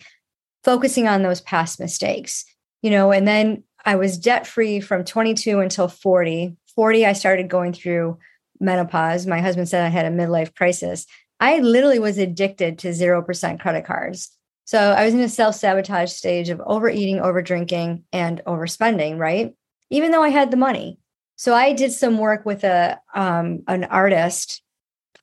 focusing 0.64 1.08
on 1.08 1.24
those 1.24 1.42
past 1.42 1.80
mistakes, 1.80 2.46
you 2.82 2.90
know. 2.90 3.12
And 3.12 3.28
then 3.28 3.64
I 3.86 3.96
was 3.96 4.18
debt 4.18 4.48
free 4.48 4.80
from 4.80 5.04
22 5.04 5.60
until 5.60 5.88
40. 5.88 6.56
40, 6.76 7.06
I 7.06 7.14
started 7.14 7.50
going 7.50 7.74
through 7.74 8.18
menopause. 8.60 9.28
My 9.28 9.42
husband 9.42 9.70
said 9.70 9.84
I 9.86 9.90
had 9.90 10.06
a 10.06 10.10
midlife 10.10 10.56
crisis. 10.56 11.06
I 11.40 11.60
literally 11.60 12.00
was 12.00 12.18
addicted 12.18 12.80
to 12.80 12.90
0% 12.90 13.60
credit 13.60 13.86
cards. 13.86 14.32
So 14.66 14.80
I 14.80 15.06
was 15.06 15.14
in 15.14 15.20
a 15.20 15.30
self 15.30 15.56
sabotage 15.56 16.12
stage 16.12 16.50
of 16.50 16.62
overeating, 16.66 17.20
over 17.20 17.42
drinking, 17.42 18.06
and 18.14 18.42
overspending, 18.48 19.20
right? 19.20 19.54
Even 19.90 20.12
though 20.12 20.24
I 20.24 20.30
had 20.30 20.52
the 20.52 20.58
money. 20.58 21.00
So 21.36 21.54
I 21.54 21.74
did 21.74 21.92
some 21.92 22.18
work 22.18 22.46
with 22.46 22.64
a 22.64 23.00
um, 23.14 23.64
an 23.68 23.84
artist 23.86 24.62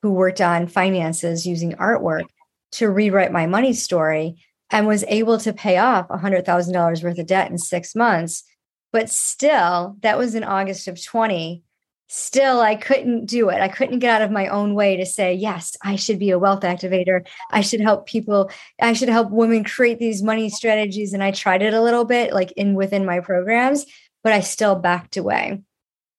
who 0.02 0.12
worked 0.12 0.40
on 0.40 0.66
finances 0.66 1.46
using 1.46 1.72
artwork 1.72 2.24
to 2.72 2.88
rewrite 2.88 3.32
my 3.32 3.46
money 3.46 3.72
story 3.72 4.36
and 4.70 4.86
was 4.86 5.04
able 5.08 5.38
to 5.38 5.52
pay 5.52 5.78
off 5.78 6.08
$100,000 6.08 7.02
worth 7.02 7.18
of 7.18 7.26
debt 7.26 7.50
in 7.50 7.58
six 7.58 7.94
months. 7.94 8.44
But 8.92 9.10
still, 9.10 9.96
that 10.00 10.18
was 10.18 10.34
in 10.34 10.44
August 10.44 10.88
of 10.88 11.02
20. 11.02 11.62
Still, 12.08 12.60
I 12.60 12.74
couldn't 12.74 13.26
do 13.26 13.50
it. 13.50 13.60
I 13.60 13.68
couldn't 13.68 14.00
get 14.00 14.10
out 14.10 14.22
of 14.22 14.32
my 14.32 14.48
own 14.48 14.74
way 14.74 14.96
to 14.96 15.06
say, 15.06 15.34
yes, 15.34 15.76
I 15.84 15.94
should 15.96 16.18
be 16.18 16.30
a 16.30 16.38
wealth 16.38 16.62
activator. 16.62 17.24
I 17.52 17.60
should 17.60 17.80
help 17.80 18.06
people. 18.06 18.50
I 18.80 18.94
should 18.94 19.08
help 19.08 19.30
women 19.30 19.62
create 19.62 20.00
these 20.00 20.22
money 20.22 20.48
strategies. 20.50 21.12
And 21.12 21.22
I 21.22 21.30
tried 21.30 21.62
it 21.62 21.74
a 21.74 21.82
little 21.82 22.04
bit, 22.04 22.32
like 22.32 22.52
in 22.52 22.74
within 22.74 23.06
my 23.06 23.20
programs, 23.20 23.86
but 24.24 24.32
I 24.32 24.40
still 24.40 24.74
backed 24.74 25.16
away. 25.16 25.62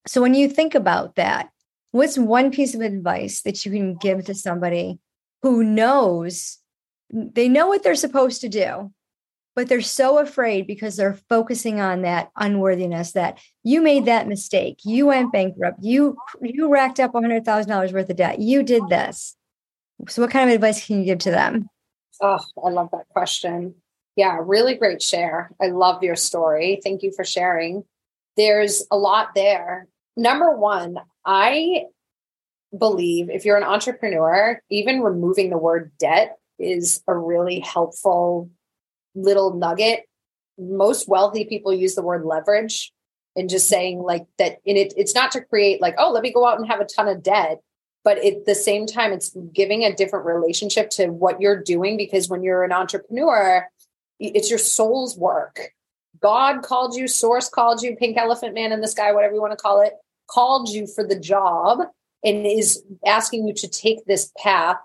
So 0.08 0.22
when 0.22 0.34
you 0.34 0.50
think 0.50 0.76
about 0.76 1.16
that, 1.16 1.50
what's 1.92 2.18
one 2.18 2.52
piece 2.52 2.74
of 2.74 2.82
advice 2.82 3.42
that 3.42 3.66
you 3.66 3.72
can 3.72 3.96
give 3.96 4.26
to 4.26 4.34
somebody 4.34 5.00
who 5.42 5.64
knows 5.64 6.58
they 7.10 7.50
know 7.50 7.68
what 7.68 7.84
they're 7.84 7.96
supposed 7.96 8.42
to 8.42 8.50
do 8.50 8.92
but 9.56 9.68
they're 9.68 9.82
so 9.82 10.18
afraid 10.18 10.66
because 10.66 10.96
they're 10.96 11.20
focusing 11.28 11.82
on 11.82 12.04
that 12.04 12.32
unworthiness 12.38 13.12
that 13.14 13.40
you 13.64 13.82
made 13.82 14.06
that 14.06 14.28
mistake 14.28 14.80
you 14.84 15.08
went 15.08 15.32
bankrupt 15.32 15.80
you 15.82 16.18
you 16.42 16.70
racked 16.70 17.00
up 17.00 17.14
$100000 17.14 17.94
worth 17.94 18.10
of 18.10 18.16
debt 18.16 18.40
you 18.40 18.64
did 18.64 18.88
this. 18.88 19.36
So 20.08 20.24
what 20.24 20.32
kind 20.32 20.50
of 20.50 20.56
advice 20.56 20.86
can 20.86 21.00
you 21.00 21.06
give 21.06 21.20
to 21.20 21.32
them? 21.32 21.70
Oh 22.22 22.40
i 22.64 22.70
love 22.70 22.90
that 22.92 23.08
question. 23.10 23.76
Yeah 24.16 24.38
really 24.42 24.76
great 24.76 25.02
share. 25.02 25.52
I 25.62 25.68
love 25.68 26.04
your 26.04 26.16
story. 26.16 26.80
Thank 26.84 27.04
you 27.04 27.12
for 27.12 27.24
sharing. 27.24 27.84
There's 28.38 28.86
a 28.90 28.98
lot 28.98 29.36
there 29.36 29.88
number 30.16 30.56
one 30.56 30.98
I 31.26 31.86
believe 32.78 33.30
if 33.30 33.46
you're 33.46 33.58
an 33.58 33.64
entrepreneur, 33.64 34.62
even 34.70 35.02
removing 35.02 35.50
the 35.50 35.58
word 35.58 35.92
debt 36.00 36.38
is 36.58 37.04
a 37.08 37.16
really 37.16 37.60
helpful 37.60 38.50
little 39.14 39.54
nugget. 39.54 40.06
Most 40.58 41.08
wealthy 41.08 41.46
people 41.46 41.74
use 41.74 41.96
the 41.96 42.02
word 42.02 42.26
leverage 42.26 42.92
and 43.36 43.50
just 43.50 43.68
saying 43.68 44.00
like 44.00 44.26
that 44.38 44.58
in 44.66 44.78
it 44.78 44.94
it's 44.98 45.16
not 45.16 45.32
to 45.32 45.42
create 45.42 45.82
like 45.82 45.96
oh 45.98 46.12
let 46.12 46.22
me 46.22 46.34
go 46.34 46.46
out 46.46 46.60
and 46.60 46.68
have 46.68 46.82
a 46.82 46.86
ton 46.86 47.08
of 47.08 47.24
debt 47.24 47.62
but 48.04 48.18
at 48.24 48.46
the 48.46 48.56
same 48.56 48.88
time, 48.88 49.12
it's 49.12 49.36
giving 49.54 49.84
a 49.84 49.94
different 49.94 50.26
relationship 50.26 50.90
to 50.92 51.08
what 51.08 51.40
you're 51.40 51.62
doing 51.62 51.98
because 51.98 52.30
when 52.30 52.44
you're 52.44 52.64
an 52.64 52.72
entrepreneur, 52.72 53.68
it's 54.20 54.50
your 54.50 54.60
soul's 54.60 55.18
work. 55.18 55.72
God 56.22 56.62
called 56.62 56.96
you, 56.96 57.08
Source 57.08 57.50
called 57.50 57.82
you, 57.82 57.96
Pink 57.96 58.18
Elephant 58.18 58.54
Man 58.54 58.72
in 58.72 58.82
the 58.82 58.88
Sky, 58.88 59.12
whatever 59.12 59.34
you 59.34 59.42
want 59.42 59.52
to 59.52 59.62
call 59.62 59.82
it, 59.82 59.94
called 60.30 60.70
you 60.70 60.88
for 60.88 61.06
the 61.06 61.20
job 61.20 61.80
and 62.24 62.46
is 62.46 62.84
asking 63.06 63.48
you 63.48 63.54
to 63.56 63.68
take 63.68 64.06
this 64.06 64.32
path 64.38 64.78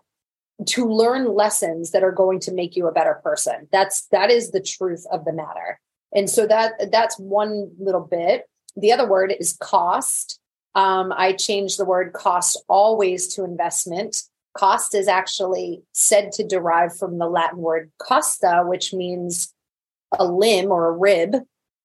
to 0.64 0.88
learn 0.88 1.34
lessons 1.34 1.90
that 1.90 2.02
are 2.02 2.12
going 2.12 2.40
to 2.40 2.52
make 2.52 2.76
you 2.76 2.86
a 2.86 2.92
better 2.92 3.20
person. 3.22 3.68
That's 3.70 4.06
that 4.06 4.30
is 4.30 4.50
the 4.50 4.60
truth 4.60 5.04
of 5.12 5.24
the 5.24 5.32
matter. 5.32 5.78
And 6.14 6.30
so 6.30 6.46
that 6.46 6.90
that's 6.90 7.18
one 7.18 7.70
little 7.78 8.00
bit. 8.00 8.44
The 8.76 8.92
other 8.92 9.08
word 9.08 9.34
is 9.38 9.56
cost. 9.60 10.40
Um, 10.74 11.12
I 11.16 11.32
changed 11.32 11.78
the 11.78 11.84
word 11.84 12.12
cost 12.12 12.62
always 12.68 13.34
to 13.34 13.44
investment. 13.44 14.22
Cost 14.56 14.94
is 14.94 15.08
actually 15.08 15.82
said 15.92 16.32
to 16.32 16.46
derive 16.46 16.96
from 16.96 17.18
the 17.18 17.28
Latin 17.28 17.58
word 17.58 17.90
costa, 17.98 18.62
which 18.64 18.94
means 18.94 19.52
a 20.18 20.26
limb 20.26 20.70
or 20.70 20.88
a 20.88 20.92
rib, 20.92 21.36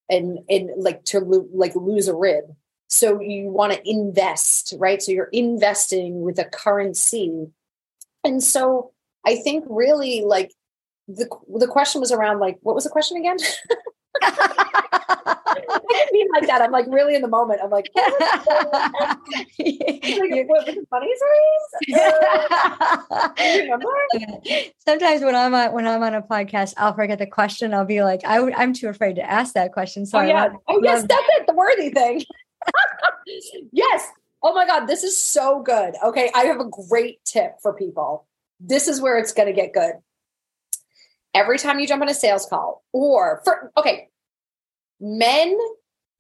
and 0.09 0.39
and 0.49 0.71
like 0.77 1.03
to 1.05 1.19
lo- 1.19 1.49
like 1.53 1.75
lose 1.75 2.07
a 2.07 2.15
rib. 2.15 2.45
So 2.87 3.21
you 3.21 3.49
want 3.49 3.73
to 3.73 3.89
invest, 3.89 4.73
right? 4.77 5.01
So 5.01 5.11
you're 5.11 5.29
investing 5.31 6.21
with 6.23 6.37
a 6.39 6.45
currency 6.45 7.51
and 8.23 8.43
so 8.43 8.91
I 9.25 9.37
think 9.37 9.65
really 9.67 10.21
like 10.21 10.53
the 11.07 11.27
the 11.57 11.67
question 11.67 12.01
was 12.01 12.11
around 12.11 12.39
like 12.39 12.57
what 12.61 12.75
was 12.75 12.83
the 12.83 12.89
question 12.89 13.17
again? 13.17 13.37
I 15.69 15.79
didn't 15.89 16.13
mean 16.13 16.27
like 16.33 16.47
that. 16.47 16.61
I'm 16.61 16.71
like 16.71 16.85
really 16.87 17.15
in 17.15 17.21
the 17.21 17.27
moment. 17.27 17.61
I'm 17.63 17.69
like, 17.69 17.89
what, 17.93 18.19
like, 18.21 19.19
what 19.59 20.65
was 20.65 20.75
the 20.75 20.85
funny 20.89 21.13
stories? 21.15 21.61
Sometimes 24.85 25.21
when 25.21 25.35
I'm 25.35 25.53
on, 25.53 25.73
when 25.73 25.87
I'm 25.87 26.01
on 26.03 26.13
a 26.13 26.21
podcast, 26.21 26.73
I'll 26.77 26.93
forget 26.93 27.19
the 27.19 27.27
question. 27.27 27.73
I'll 27.73 27.85
be 27.85 28.03
like, 28.03 28.21
I 28.25 28.35
w- 28.37 28.55
I'm 28.57 28.73
too 28.73 28.89
afraid 28.89 29.15
to 29.15 29.29
ask 29.29 29.53
that 29.53 29.73
question. 29.73 30.05
So 30.05 30.19
oh, 30.19 30.23
yeah. 30.23 30.49
oh 30.67 30.81
yes, 30.83 31.05
that's 31.07 31.27
it. 31.37 31.47
The 31.47 31.53
worthy 31.53 31.89
thing. 31.89 32.23
yes. 33.71 34.07
Oh 34.43 34.53
my 34.53 34.65
God, 34.65 34.85
this 34.87 35.03
is 35.03 35.15
so 35.15 35.61
good. 35.61 35.93
Okay, 36.03 36.31
I 36.33 36.45
have 36.45 36.59
a 36.59 36.69
great 36.89 37.23
tip 37.25 37.57
for 37.61 37.73
people. 37.73 38.27
This 38.59 38.87
is 38.87 39.01
where 39.01 39.17
it's 39.17 39.33
going 39.33 39.47
to 39.47 39.53
get 39.53 39.73
good. 39.73 39.93
Every 41.33 41.57
time 41.57 41.79
you 41.79 41.87
jump 41.87 42.01
on 42.01 42.09
a 42.09 42.13
sales 42.13 42.45
call, 42.45 42.83
or 42.91 43.41
for, 43.45 43.71
okay, 43.77 44.09
men 45.01 45.57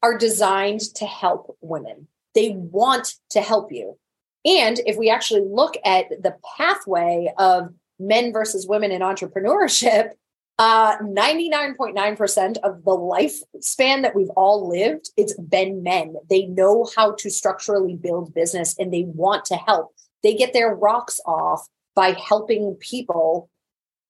are 0.03 0.17
designed 0.17 0.81
to 0.95 1.05
help 1.05 1.55
women, 1.61 2.07
they 2.35 2.49
want 2.55 3.13
to 3.29 3.41
help 3.41 3.71
you. 3.71 3.97
And 4.43 4.79
if 4.85 4.97
we 4.97 5.09
actually 5.09 5.45
look 5.47 5.75
at 5.85 6.09
the 6.09 6.35
pathway 6.57 7.31
of 7.37 7.73
men 7.99 8.33
versus 8.33 8.67
women 8.67 8.91
in 8.91 9.01
entrepreneurship, 9.01 10.11
uh, 10.57 10.97
99.9% 10.99 12.57
of 12.57 12.83
the 12.83 12.91
lifespan 12.91 14.01
that 14.01 14.15
we've 14.15 14.29
all 14.31 14.69
lived, 14.69 15.09
it's 15.17 15.35
been 15.39 15.83
men. 15.83 16.15
They 16.29 16.45
know 16.45 16.87
how 16.95 17.13
to 17.19 17.29
structurally 17.29 17.95
build 17.95 18.33
business 18.33 18.77
and 18.77 18.93
they 18.93 19.03
want 19.03 19.45
to 19.45 19.55
help. 19.55 19.93
They 20.23 20.35
get 20.35 20.53
their 20.53 20.73
rocks 20.75 21.19
off 21.25 21.67
by 21.95 22.11
helping 22.11 22.75
people. 22.75 23.49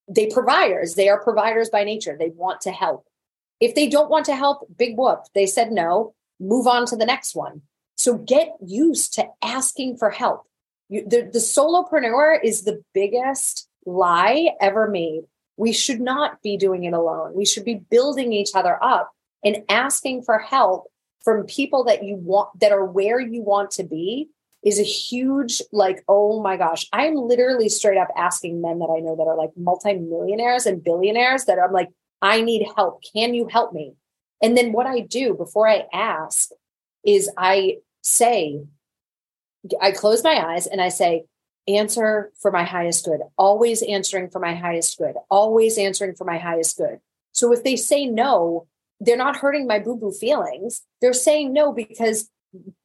They 0.08 0.28
providers, 0.28 0.96
they 0.96 1.10
are 1.10 1.22
providers 1.22 1.70
by 1.70 1.84
nature. 1.84 2.18
They 2.20 2.30
want 2.30 2.62
to 2.62 2.72
help. 2.72 3.06
If 3.62 3.76
they 3.76 3.88
don't 3.88 4.10
want 4.10 4.26
to 4.26 4.36
help, 4.36 4.67
big 4.78 4.97
whoop. 4.97 5.24
They 5.34 5.45
said 5.45 5.71
no, 5.71 6.13
move 6.39 6.67
on 6.67 6.86
to 6.88 6.97
the 6.97 7.06
next 7.06 7.36
one. 7.36 7.62
So 7.95 8.17
get 8.17 8.50
used 8.65 9.13
to 9.13 9.28
asking 9.41 9.97
for 9.97 10.10
help. 10.10 10.47
You, 10.89 11.08
the, 11.08 11.30
the 11.32 11.39
solopreneur 11.39 12.39
is 12.43 12.63
the 12.63 12.84
biggest 12.93 13.69
lie 13.86 14.50
ever 14.60 14.89
made 14.89 15.21
we 15.62 15.71
should 15.71 16.02
not 16.02 16.41
be 16.41 16.58
doing 16.58 16.86
it 16.86 16.93
alone. 16.93 17.36
We 17.36 17.45
should 17.45 17.65
be 17.65 17.76
building 17.76 18.34
each 18.34 18.56
other 18.56 18.84
up 18.84 19.12
and 19.43 19.63
asking 19.69 20.24
for 20.24 20.39
help 20.39 20.91
from 21.24 21.45
people 21.45 21.84
that 21.84 22.04
you 22.04 22.15
want 22.15 22.60
that 22.60 22.71
are 22.71 22.84
where 22.84 23.19
you 23.19 23.43
want 23.43 23.69
to 23.71 23.84
be 23.84 24.30
is 24.63 24.80
a 24.80 24.84
huge 24.84 25.62
like 25.71 26.04
oh 26.08 26.39
my 26.39 26.56
gosh 26.56 26.88
i'm 26.93 27.15
literally 27.15 27.67
straight 27.67 27.97
up 27.97 28.10
asking 28.15 28.62
men 28.62 28.78
that 28.78 28.93
i 28.95 29.00
know 29.00 29.15
that 29.15 29.24
are 29.24 29.36
like 29.36 29.50
multimillionaires 29.58 30.67
and 30.67 30.84
billionaires 30.84 31.45
that 31.45 31.58
i'm 31.58 31.71
like 31.71 31.89
i 32.22 32.42
need 32.42 32.66
help 32.76 33.02
can 33.14 33.34
you 33.34 33.48
help 33.48 33.74
me 33.74 33.94
and 34.42 34.58
then 34.58 34.72
what 34.72 34.88
i 34.88 35.00
do 35.00 35.34
before 35.34 35.68
i 35.68 35.86
ask 35.94 36.50
is 37.06 37.30
i 37.38 37.78
say 38.02 38.62
i 39.82 39.92
close 39.92 40.24
my 40.24 40.54
eyes 40.54 40.68
and 40.68 40.82
i 40.82 40.90
say 40.90 41.26
answer 41.68 42.32
for 42.40 42.52
my 42.52 42.64
highest 42.64 43.06
good, 43.06 43.22
always 43.38 43.82
answering 43.84 44.30
for 44.30 44.40
my 44.40 44.56
highest 44.56 44.98
good, 44.98 45.16
always 45.30 45.78
answering 45.78 46.16
for 46.16 46.26
my 46.26 46.38
highest 46.38 46.78
good. 46.78 47.00
So 47.32 47.54
if 47.54 47.64
they 47.64 47.76
say 47.76 48.06
no, 48.06 48.68
they're 49.00 49.18
not 49.18 49.38
hurting 49.38 49.68
my 49.68 49.80
boo 49.80 49.96
boo 49.96 50.12
feelings. 50.12 50.82
They're 51.02 51.14
saying 51.14 51.54
no 51.54 51.72
because 51.74 52.30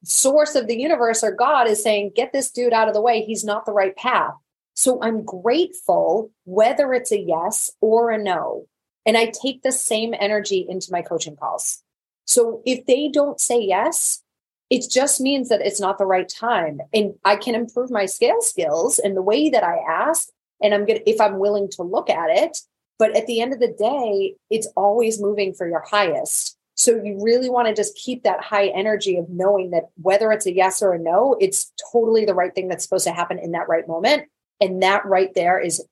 source 0.04 0.54
of 0.54 0.66
the 0.66 0.78
universe 0.78 1.24
or 1.24 1.32
God 1.32 1.68
is 1.68 1.82
saying, 1.82 2.12
get 2.14 2.32
this 2.32 2.50
dude 2.50 2.72
out 2.72 2.88
of 2.88 2.94
the 2.94 3.00
way. 3.00 3.22
He's 3.22 3.44
not 3.44 3.66
the 3.66 3.72
right 3.72 3.96
path. 3.96 4.34
So 4.74 5.02
I'm 5.02 5.24
grateful 5.24 6.30
whether 6.44 6.92
it's 6.92 7.12
a 7.12 7.18
yes 7.18 7.72
or 7.80 8.10
a 8.10 8.22
no. 8.22 8.66
And 9.06 9.16
I 9.16 9.26
take 9.26 9.62
the 9.62 9.72
same 9.72 10.14
energy 10.18 10.66
into 10.68 10.90
my 10.90 11.00
coaching 11.00 11.36
calls. 11.36 11.82
So 12.24 12.60
if 12.66 12.84
they 12.86 13.08
don't 13.08 13.40
say 13.40 13.60
yes, 13.60 14.22
it 14.68 14.90
just 14.90 15.20
means 15.20 15.48
that 15.48 15.60
it's 15.60 15.80
not 15.80 15.98
the 15.98 16.06
right 16.06 16.28
time. 16.28 16.80
And 16.92 17.14
i 17.24 17.36
can 17.36 17.54
improve 17.54 17.90
my 17.90 18.06
scale 18.06 18.40
skills 18.40 18.98
and 18.98 19.16
the 19.16 19.22
way 19.22 19.48
that 19.48 19.64
i 19.64 19.78
ask 19.88 20.28
and 20.62 20.74
i'm 20.74 20.84
going 20.86 20.98
to, 20.98 21.10
if 21.10 21.20
i'm 21.20 21.38
willing 21.38 21.68
to 21.72 21.82
look 21.82 22.10
at 22.10 22.30
it. 22.30 22.58
But 22.98 23.14
at 23.14 23.26
the 23.26 23.40
end 23.40 23.52
of 23.52 23.60
the 23.60 23.74
day 23.78 24.34
it's 24.50 24.68
always 24.76 25.20
moving 25.20 25.54
for 25.54 25.68
your 25.68 25.84
highest. 25.88 26.56
So 26.74 26.90
you 27.02 27.18
really 27.22 27.48
want 27.48 27.68
to 27.68 27.74
just 27.74 27.96
keep 27.96 28.24
that 28.24 28.44
high 28.44 28.66
energy 28.68 29.16
of 29.16 29.30
knowing 29.30 29.70
that 29.70 29.84
whether 30.02 30.30
it's 30.32 30.46
a 30.46 30.52
yes 30.54 30.82
or 30.82 30.92
a 30.92 30.98
no 30.98 31.36
it's 31.40 31.72
totally 31.92 32.24
the 32.24 32.34
right 32.34 32.54
thing 32.54 32.68
that's 32.68 32.84
supposed 32.84 33.06
to 33.06 33.12
happen 33.12 33.38
in 33.38 33.52
that 33.52 33.68
right 33.68 33.86
moment. 33.86 34.24
And 34.60 34.82
that 34.82 35.06
right 35.06 35.32
there 35.34 35.60
is 35.60 35.84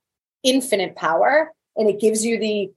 infinite 0.42 0.96
power 0.96 1.53
and 1.77 1.88
it 1.88 2.00
gives 2.00 2.24
you 2.24 2.38
the 2.38 2.72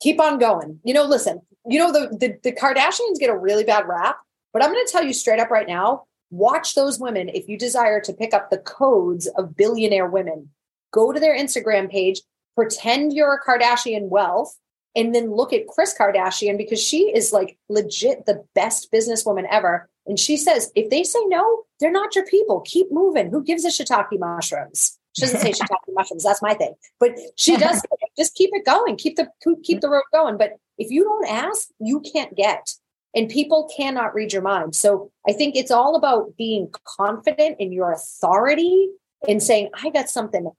keep 0.00 0.20
on 0.20 0.38
going 0.38 0.80
you 0.84 0.94
know 0.94 1.04
listen 1.04 1.40
you 1.66 1.78
know 1.78 1.92
the, 1.92 2.08
the, 2.16 2.38
the 2.42 2.52
kardashians 2.52 3.18
get 3.18 3.30
a 3.30 3.36
really 3.36 3.64
bad 3.64 3.86
rap 3.86 4.18
but 4.52 4.62
I'm 4.62 4.72
going 4.72 4.84
to 4.84 4.90
tell 4.90 5.04
you 5.04 5.12
straight 5.12 5.40
up 5.40 5.50
right 5.50 5.68
now 5.68 6.04
watch 6.30 6.74
those 6.74 6.98
women 6.98 7.28
if 7.30 7.48
you 7.48 7.58
desire 7.58 8.00
to 8.00 8.12
pick 8.12 8.34
up 8.34 8.50
the 8.50 8.58
codes 8.58 9.26
of 9.36 9.56
billionaire 9.56 10.08
women. 10.08 10.50
Go 10.92 11.12
to 11.12 11.20
their 11.20 11.36
Instagram 11.36 11.90
page, 11.90 12.20
pretend 12.54 13.12
you're 13.12 13.34
a 13.34 13.44
Kardashian 13.44 14.08
wealth, 14.08 14.56
and 14.96 15.14
then 15.14 15.32
look 15.34 15.52
at 15.52 15.68
Kris 15.68 15.94
Kardashian 15.98 16.56
because 16.56 16.82
she 16.82 17.14
is 17.14 17.32
like 17.32 17.58
legit 17.68 18.26
the 18.26 18.44
best 18.54 18.90
businesswoman 18.92 19.46
ever. 19.50 19.88
And 20.06 20.18
she 20.18 20.36
says, 20.36 20.72
if 20.74 20.90
they 20.90 21.04
say 21.04 21.20
no, 21.26 21.64
they're 21.78 21.92
not 21.92 22.16
your 22.16 22.26
people. 22.26 22.60
Keep 22.60 22.90
moving. 22.90 23.30
Who 23.30 23.44
gives 23.44 23.64
a 23.64 23.68
shiitake 23.68 24.18
mushrooms? 24.18 24.97
She 25.18 25.32
doesn't 25.32 25.40
say 25.40 25.52
shiitake 25.52 25.94
mushrooms. 25.94 26.24
That's 26.24 26.42
my 26.42 26.54
thing. 26.54 26.74
But 27.00 27.12
she 27.36 27.56
does 27.56 27.82
just 28.16 28.34
keep 28.34 28.50
it 28.52 28.64
going. 28.64 28.96
Keep 28.96 29.16
the 29.16 29.28
keep 29.64 29.80
the 29.80 29.88
road 29.88 30.04
going. 30.12 30.38
But 30.38 30.52
if 30.78 30.90
you 30.90 31.04
don't 31.04 31.28
ask, 31.28 31.68
you 31.80 32.00
can't 32.00 32.36
get 32.36 32.74
and 33.14 33.28
people 33.28 33.70
cannot 33.76 34.14
read 34.14 34.32
your 34.32 34.42
mind. 34.42 34.74
So 34.76 35.10
I 35.26 35.32
think 35.32 35.56
it's 35.56 35.70
all 35.70 35.96
about 35.96 36.36
being 36.36 36.72
confident 36.84 37.56
in 37.58 37.72
your 37.72 37.92
authority 37.92 38.88
and 39.26 39.42
saying, 39.42 39.70
I 39.82 39.90
got 39.90 40.10
something 40.10 40.50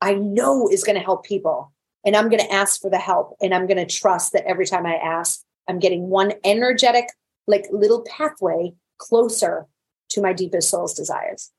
I 0.00 0.14
know 0.14 0.68
is 0.68 0.84
going 0.84 0.98
to 0.98 1.04
help 1.04 1.24
people. 1.24 1.72
And 2.04 2.14
I'm 2.14 2.28
going 2.28 2.42
to 2.42 2.52
ask 2.52 2.80
for 2.80 2.90
the 2.90 2.98
help. 2.98 3.36
And 3.40 3.54
I'm 3.54 3.66
going 3.66 3.84
to 3.84 3.86
trust 3.86 4.32
that 4.34 4.44
every 4.44 4.66
time 4.66 4.84
I 4.84 4.96
ask, 4.96 5.42
I'm 5.68 5.78
getting 5.78 6.08
one 6.08 6.34
energetic, 6.44 7.06
like 7.46 7.64
little 7.72 8.02
pathway 8.02 8.74
closer 8.98 9.66
to 10.10 10.20
my 10.20 10.34
deepest 10.34 10.68
soul's 10.68 10.92
desires. 10.92 11.50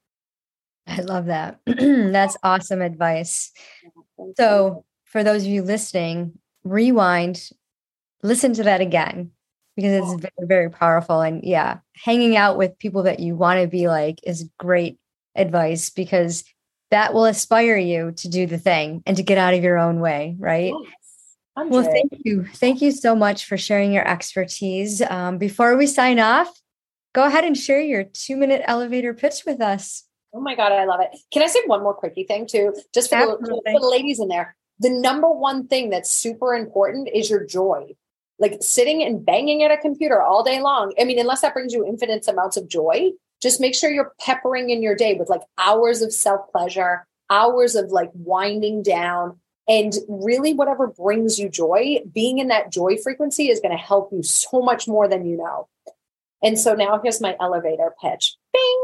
I 0.88 1.02
love 1.02 1.26
that. 1.26 1.60
That's 1.66 2.38
awesome 2.44 2.82
advice. 2.82 3.52
So, 4.38 4.86
for 5.06 5.24
those 5.24 5.44
of 5.44 5.50
you 5.50 5.62
listening, 5.62 6.38
rewind, 6.64 7.50
listen 8.22 8.54
to 8.54 8.64
that 8.64 8.82
again 8.82 9.32
because 9.76 9.92
it's 9.92 10.22
very, 10.22 10.48
very 10.48 10.70
powerful. 10.70 11.22
And 11.22 11.44
yeah, 11.44 11.80
hanging 11.96 12.36
out 12.36 12.58
with 12.58 12.78
people 12.80 13.04
that 13.04 13.20
you 13.20 13.36
want 13.36 13.62
to 13.62 13.68
be 13.68 13.88
like 13.88 14.20
is 14.24 14.50
great 14.58 14.98
advice 15.36 15.90
because 15.90 16.44
that 16.92 17.14
will 17.14 17.26
inspire 17.26 17.78
you 17.78 18.12
to 18.14 18.30
do 18.30 18.46
the 18.46 18.58
thing 18.58 19.04
and 19.06 19.18
to 19.18 19.24
get 19.24 19.38
out 19.38 19.54
of 19.54 19.64
your 19.64 19.78
own 19.78 20.00
way, 20.00 20.36
right? 20.40 20.74
Yes. 20.84 21.68
Well, 21.70 21.84
thank 21.84 22.12
you. 22.24 22.46
Thank 22.56 22.82
you 22.82 22.92
so 22.92 23.16
much 23.16 23.46
for 23.46 23.58
sharing 23.58 23.94
your 23.94 24.08
expertise. 24.08 25.02
Um, 25.02 25.38
before 25.38 25.78
we 25.78 25.88
sign 25.88 26.20
off, 26.20 26.52
go 27.14 27.24
ahead 27.24 27.46
and 27.46 27.58
share 27.58 27.80
your 27.80 28.04
two 28.04 28.36
minute 28.36 28.62
elevator 28.66 29.14
pitch 29.14 29.44
with 29.46 29.62
us. 29.62 30.04
Oh 30.36 30.42
my 30.42 30.56
God, 30.56 30.72
I 30.72 30.86
love 30.86 31.00
it. 31.00 31.18
Can 31.32 31.42
I 31.42 31.48
say 31.48 31.60
one 31.66 31.82
more 31.82 31.94
quickie 31.94 32.26
thing 32.26 32.46
too? 32.46 32.76
Just 32.94 33.10
for 33.10 33.18
the, 33.18 33.62
for 33.72 33.80
the 33.80 33.88
ladies 33.88 34.20
in 34.20 34.28
there. 34.28 34.56
The 34.80 34.90
number 34.90 35.30
one 35.32 35.68
thing 35.68 35.90
that's 35.90 36.12
super 36.12 36.54
important 36.54 37.08
is 37.14 37.30
your 37.30 37.46
joy 37.46 37.96
like 38.40 38.58
sitting 38.62 39.04
and 39.04 39.26
banging 39.26 39.64
at 39.64 39.72
a 39.72 39.78
computer 39.78 40.22
all 40.22 40.44
day 40.44 40.62
long. 40.62 40.94
I 41.00 41.04
mean, 41.04 41.20
unless 41.20 41.42
that 41.42 41.54
brings 41.54 41.74
you 41.74 41.86
infinite 41.86 42.28
amounts 42.28 42.58
of 42.58 42.68
joy, 42.68 43.12
just 43.42 43.62
make 43.62 43.76
sure 43.76 43.92
you're 43.92 44.14
peppering 44.20 44.70
in 44.70 44.82
your 44.82 44.96
day 44.96 45.16
with 45.16 45.30
like 45.30 45.42
hours 45.58 46.02
of 46.02 46.14
self 46.14 46.50
pleasure, 46.52 47.06
hours 47.30 47.76
of 47.76 47.92
like 47.92 48.12
winding 48.14 48.84
down, 48.84 49.40
and 49.68 49.94
really 50.08 50.54
whatever 50.54 50.88
brings 50.88 51.40
you 51.40 51.50
joy. 51.50 52.00
Being 52.14 52.40
in 52.40 52.48
that 52.50 52.72
joy 52.72 52.98
frequency 52.98 53.50
is 53.50 53.60
going 53.60 53.76
to 53.76 53.82
help 53.84 54.12
you 54.12 54.24
so 54.24 54.62
much 54.62 54.88
more 54.88 55.08
than 55.08 55.26
you 55.26 55.38
know. 55.38 55.68
And 56.44 56.60
so 56.60 56.74
now 56.74 57.00
here's 57.02 57.22
my 57.22 57.36
elevator 57.40 57.94
pitch. 58.02 58.36
Bing. 58.54 58.82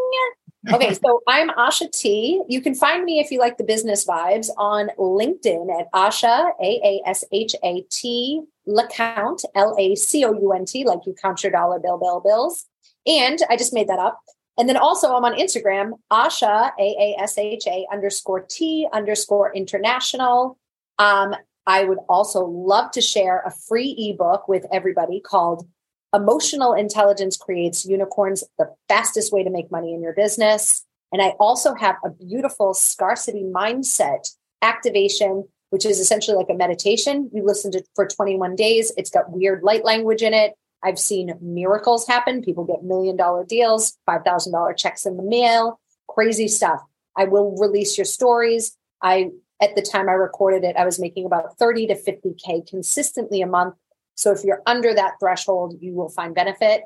Okay, 0.69 0.93
so 0.93 1.21
I'm 1.27 1.49
Aasha 1.49 1.89
T. 1.91 2.39
You 2.47 2.61
can 2.61 2.75
find 2.75 3.03
me 3.03 3.19
if 3.19 3.31
you 3.31 3.39
like 3.39 3.57
the 3.57 3.63
business 3.63 4.05
vibes 4.05 4.47
on 4.57 4.89
LinkedIn 4.99 5.79
at 5.79 5.91
Aasha, 5.91 6.51
A 6.61 6.79
A 6.83 7.01
S 7.07 7.23
H 7.31 7.55
A 7.63 7.83
T, 7.89 8.41
LaCount, 8.67 9.43
L 9.55 9.75
A 9.79 9.95
C 9.95 10.23
O 10.23 10.33
U 10.33 10.53
N 10.53 10.65
T, 10.65 10.85
like 10.85 10.99
you 11.07 11.15
count 11.19 11.41
your 11.41 11.51
dollar 11.51 11.79
bill, 11.79 11.97
bill, 11.97 12.19
bills. 12.19 12.67
And 13.07 13.39
I 13.49 13.57
just 13.57 13.73
made 13.73 13.87
that 13.87 13.97
up. 13.97 14.19
And 14.55 14.69
then 14.69 14.77
also 14.77 15.15
I'm 15.15 15.25
on 15.25 15.33
Instagram, 15.33 15.93
Aasha, 16.11 16.71
A 16.79 16.83
A 16.83 17.15
S 17.19 17.39
H 17.39 17.65
A 17.65 17.87
underscore 17.91 18.45
T 18.47 18.87
underscore 18.93 19.51
international. 19.55 20.59
Um, 20.99 21.35
I 21.65 21.85
would 21.85 21.99
also 22.07 22.45
love 22.45 22.91
to 22.91 23.01
share 23.01 23.41
a 23.47 23.51
free 23.67 23.95
ebook 23.97 24.47
with 24.47 24.65
everybody 24.71 25.21
called 25.21 25.67
Emotional 26.13 26.73
Intelligence 26.73 27.37
Creates 27.37 27.85
Unicorns, 27.85 28.43
the 28.57 28.73
fastest 28.89 29.31
way 29.31 29.43
to 29.43 29.49
make 29.49 29.71
money 29.71 29.93
in 29.93 30.01
your 30.01 30.13
business. 30.13 30.85
And 31.11 31.21
I 31.21 31.29
also 31.39 31.73
have 31.75 31.95
a 32.03 32.09
beautiful 32.09 32.73
scarcity 32.73 33.43
mindset 33.43 34.35
activation, 34.61 35.47
which 35.69 35.85
is 35.85 35.99
essentially 35.99 36.37
like 36.37 36.49
a 36.49 36.53
meditation. 36.53 37.29
You 37.33 37.45
listen 37.45 37.71
to 37.71 37.83
for 37.95 38.07
21 38.07 38.55
days. 38.55 38.91
It's 38.97 39.09
got 39.09 39.31
weird 39.31 39.63
light 39.63 39.85
language 39.85 40.21
in 40.21 40.33
it. 40.33 40.53
I've 40.83 40.99
seen 40.99 41.33
miracles 41.41 42.07
happen. 42.07 42.41
People 42.41 42.65
get 42.65 42.83
million 42.83 43.15
dollar 43.15 43.45
deals, 43.45 43.97
$5,000 44.09 44.77
checks 44.77 45.05
in 45.05 45.17
the 45.17 45.23
mail, 45.23 45.79
crazy 46.07 46.47
stuff. 46.47 46.81
I 47.17 47.25
will 47.25 47.55
release 47.57 47.97
your 47.97 48.05
stories. 48.05 48.75
I, 49.01 49.31
at 49.61 49.75
the 49.75 49.81
time 49.81 50.09
I 50.09 50.13
recorded 50.13 50.63
it, 50.63 50.75
I 50.75 50.85
was 50.85 50.99
making 50.99 51.25
about 51.25 51.57
30 51.57 51.87
to 51.87 51.95
50K 51.95 52.67
consistently 52.67 53.41
a 53.41 53.47
month. 53.47 53.75
So 54.15 54.31
if 54.31 54.43
you're 54.43 54.61
under 54.65 54.93
that 54.93 55.15
threshold, 55.19 55.75
you 55.79 55.93
will 55.93 56.09
find 56.09 56.35
benefit. 56.35 56.83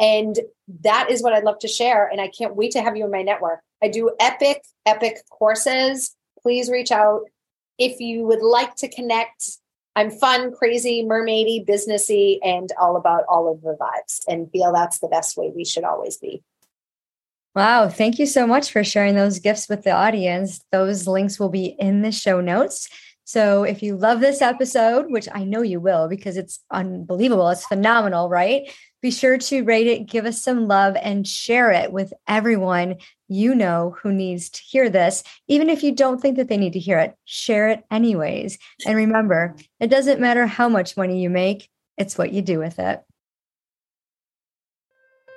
And 0.00 0.38
that 0.82 1.10
is 1.10 1.22
what 1.22 1.32
I'd 1.32 1.44
love 1.44 1.58
to 1.60 1.68
share. 1.68 2.08
And 2.08 2.20
I 2.20 2.28
can't 2.28 2.56
wait 2.56 2.72
to 2.72 2.82
have 2.82 2.96
you 2.96 3.04
in 3.04 3.10
my 3.10 3.22
network. 3.22 3.60
I 3.82 3.88
do 3.88 4.10
epic, 4.18 4.62
epic 4.86 5.18
courses. 5.30 6.14
Please 6.42 6.70
reach 6.70 6.90
out. 6.90 7.22
If 7.78 8.00
you 8.00 8.24
would 8.26 8.42
like 8.42 8.74
to 8.76 8.88
connect, 8.88 9.58
I'm 9.96 10.10
fun, 10.10 10.52
crazy, 10.52 11.04
mermaidy, 11.04 11.64
businessy, 11.66 12.38
and 12.42 12.70
all 12.80 12.96
about 12.96 13.24
all 13.28 13.52
of 13.52 13.62
the 13.62 13.76
vibes 13.80 14.20
and 14.26 14.50
feel 14.50 14.72
that's 14.72 14.98
the 14.98 15.08
best 15.08 15.36
way 15.36 15.52
we 15.54 15.64
should 15.64 15.84
always 15.84 16.16
be. 16.16 16.42
Wow. 17.54 17.88
Thank 17.88 18.18
you 18.18 18.26
so 18.26 18.48
much 18.48 18.72
for 18.72 18.82
sharing 18.82 19.14
those 19.14 19.38
gifts 19.38 19.68
with 19.68 19.84
the 19.84 19.92
audience. 19.92 20.64
Those 20.72 21.06
links 21.06 21.38
will 21.38 21.50
be 21.50 21.66
in 21.66 22.02
the 22.02 22.10
show 22.10 22.40
notes. 22.40 22.88
So 23.24 23.64
if 23.64 23.82
you 23.82 23.96
love 23.96 24.20
this 24.20 24.42
episode, 24.42 25.10
which 25.10 25.28
I 25.32 25.44
know 25.44 25.62
you 25.62 25.80
will 25.80 26.08
because 26.08 26.36
it's 26.36 26.60
unbelievable, 26.70 27.48
it's 27.48 27.66
phenomenal, 27.66 28.28
right? 28.28 28.70
Be 29.00 29.10
sure 29.10 29.38
to 29.38 29.64
rate 29.64 29.86
it, 29.86 30.06
give 30.06 30.26
us 30.26 30.42
some 30.42 30.68
love, 30.68 30.96
and 31.00 31.26
share 31.26 31.70
it 31.70 31.90
with 31.90 32.12
everyone 32.28 32.96
you 33.28 33.54
know 33.54 33.96
who 34.02 34.12
needs 34.12 34.50
to 34.50 34.60
hear 34.62 34.90
this. 34.90 35.22
Even 35.48 35.70
if 35.70 35.82
you 35.82 35.92
don't 35.92 36.20
think 36.20 36.36
that 36.36 36.48
they 36.48 36.58
need 36.58 36.74
to 36.74 36.78
hear 36.78 36.98
it, 36.98 37.14
share 37.24 37.68
it 37.68 37.82
anyways. 37.90 38.58
And 38.86 38.96
remember, 38.96 39.56
it 39.80 39.88
doesn't 39.88 40.20
matter 40.20 40.46
how 40.46 40.68
much 40.68 40.96
money 40.96 41.22
you 41.22 41.30
make, 41.30 41.70
it's 41.96 42.18
what 42.18 42.32
you 42.32 42.42
do 42.42 42.58
with 42.58 42.78
it. 42.78 43.02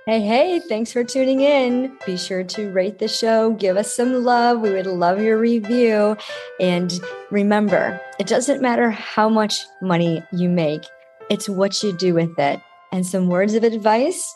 Hey, 0.07 0.21
hey, 0.21 0.59
thanks 0.61 0.93
for 0.93 1.03
tuning 1.03 1.41
in. 1.41 1.97
Be 2.05 2.15
sure 2.15 2.41
to 2.41 2.71
rate 2.71 2.97
the 2.97 3.09
show, 3.09 3.51
give 3.51 3.75
us 3.75 3.93
some 3.93 4.23
love. 4.23 4.61
We 4.61 4.71
would 4.71 4.87
love 4.87 5.19
your 5.19 5.37
review. 5.37 6.15
And 6.61 6.97
remember, 7.29 7.99
it 8.17 8.25
doesn't 8.25 8.61
matter 8.61 8.89
how 8.89 9.27
much 9.27 9.65
money 9.81 10.23
you 10.31 10.47
make, 10.47 10.83
it's 11.29 11.49
what 11.49 11.83
you 11.83 11.91
do 11.91 12.13
with 12.13 12.39
it. 12.39 12.61
And 12.93 13.05
some 13.05 13.27
words 13.27 13.53
of 13.53 13.65
advice 13.65 14.33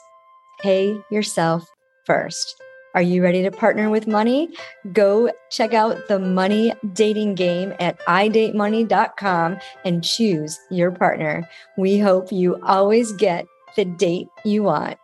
pay 0.60 1.00
yourself 1.10 1.66
first. 2.06 2.62
Are 2.94 3.02
you 3.02 3.24
ready 3.24 3.42
to 3.42 3.50
partner 3.50 3.90
with 3.90 4.08
money? 4.08 4.50
Go 4.92 5.32
check 5.52 5.74
out 5.74 6.10
the 6.10 6.20
money 6.20 6.74
dating 6.92 7.36
game 7.36 7.74
at 7.80 7.98
idatemoney.com 8.02 9.58
and 9.86 10.04
choose 10.04 10.60
your 10.70 10.92
partner. 10.92 11.48
We 11.78 11.98
hope 11.98 12.30
you 12.30 12.62
always 12.62 13.14
get 13.14 13.46
the 13.78 13.86
date 13.86 14.28
you 14.44 14.64
want. 14.64 14.98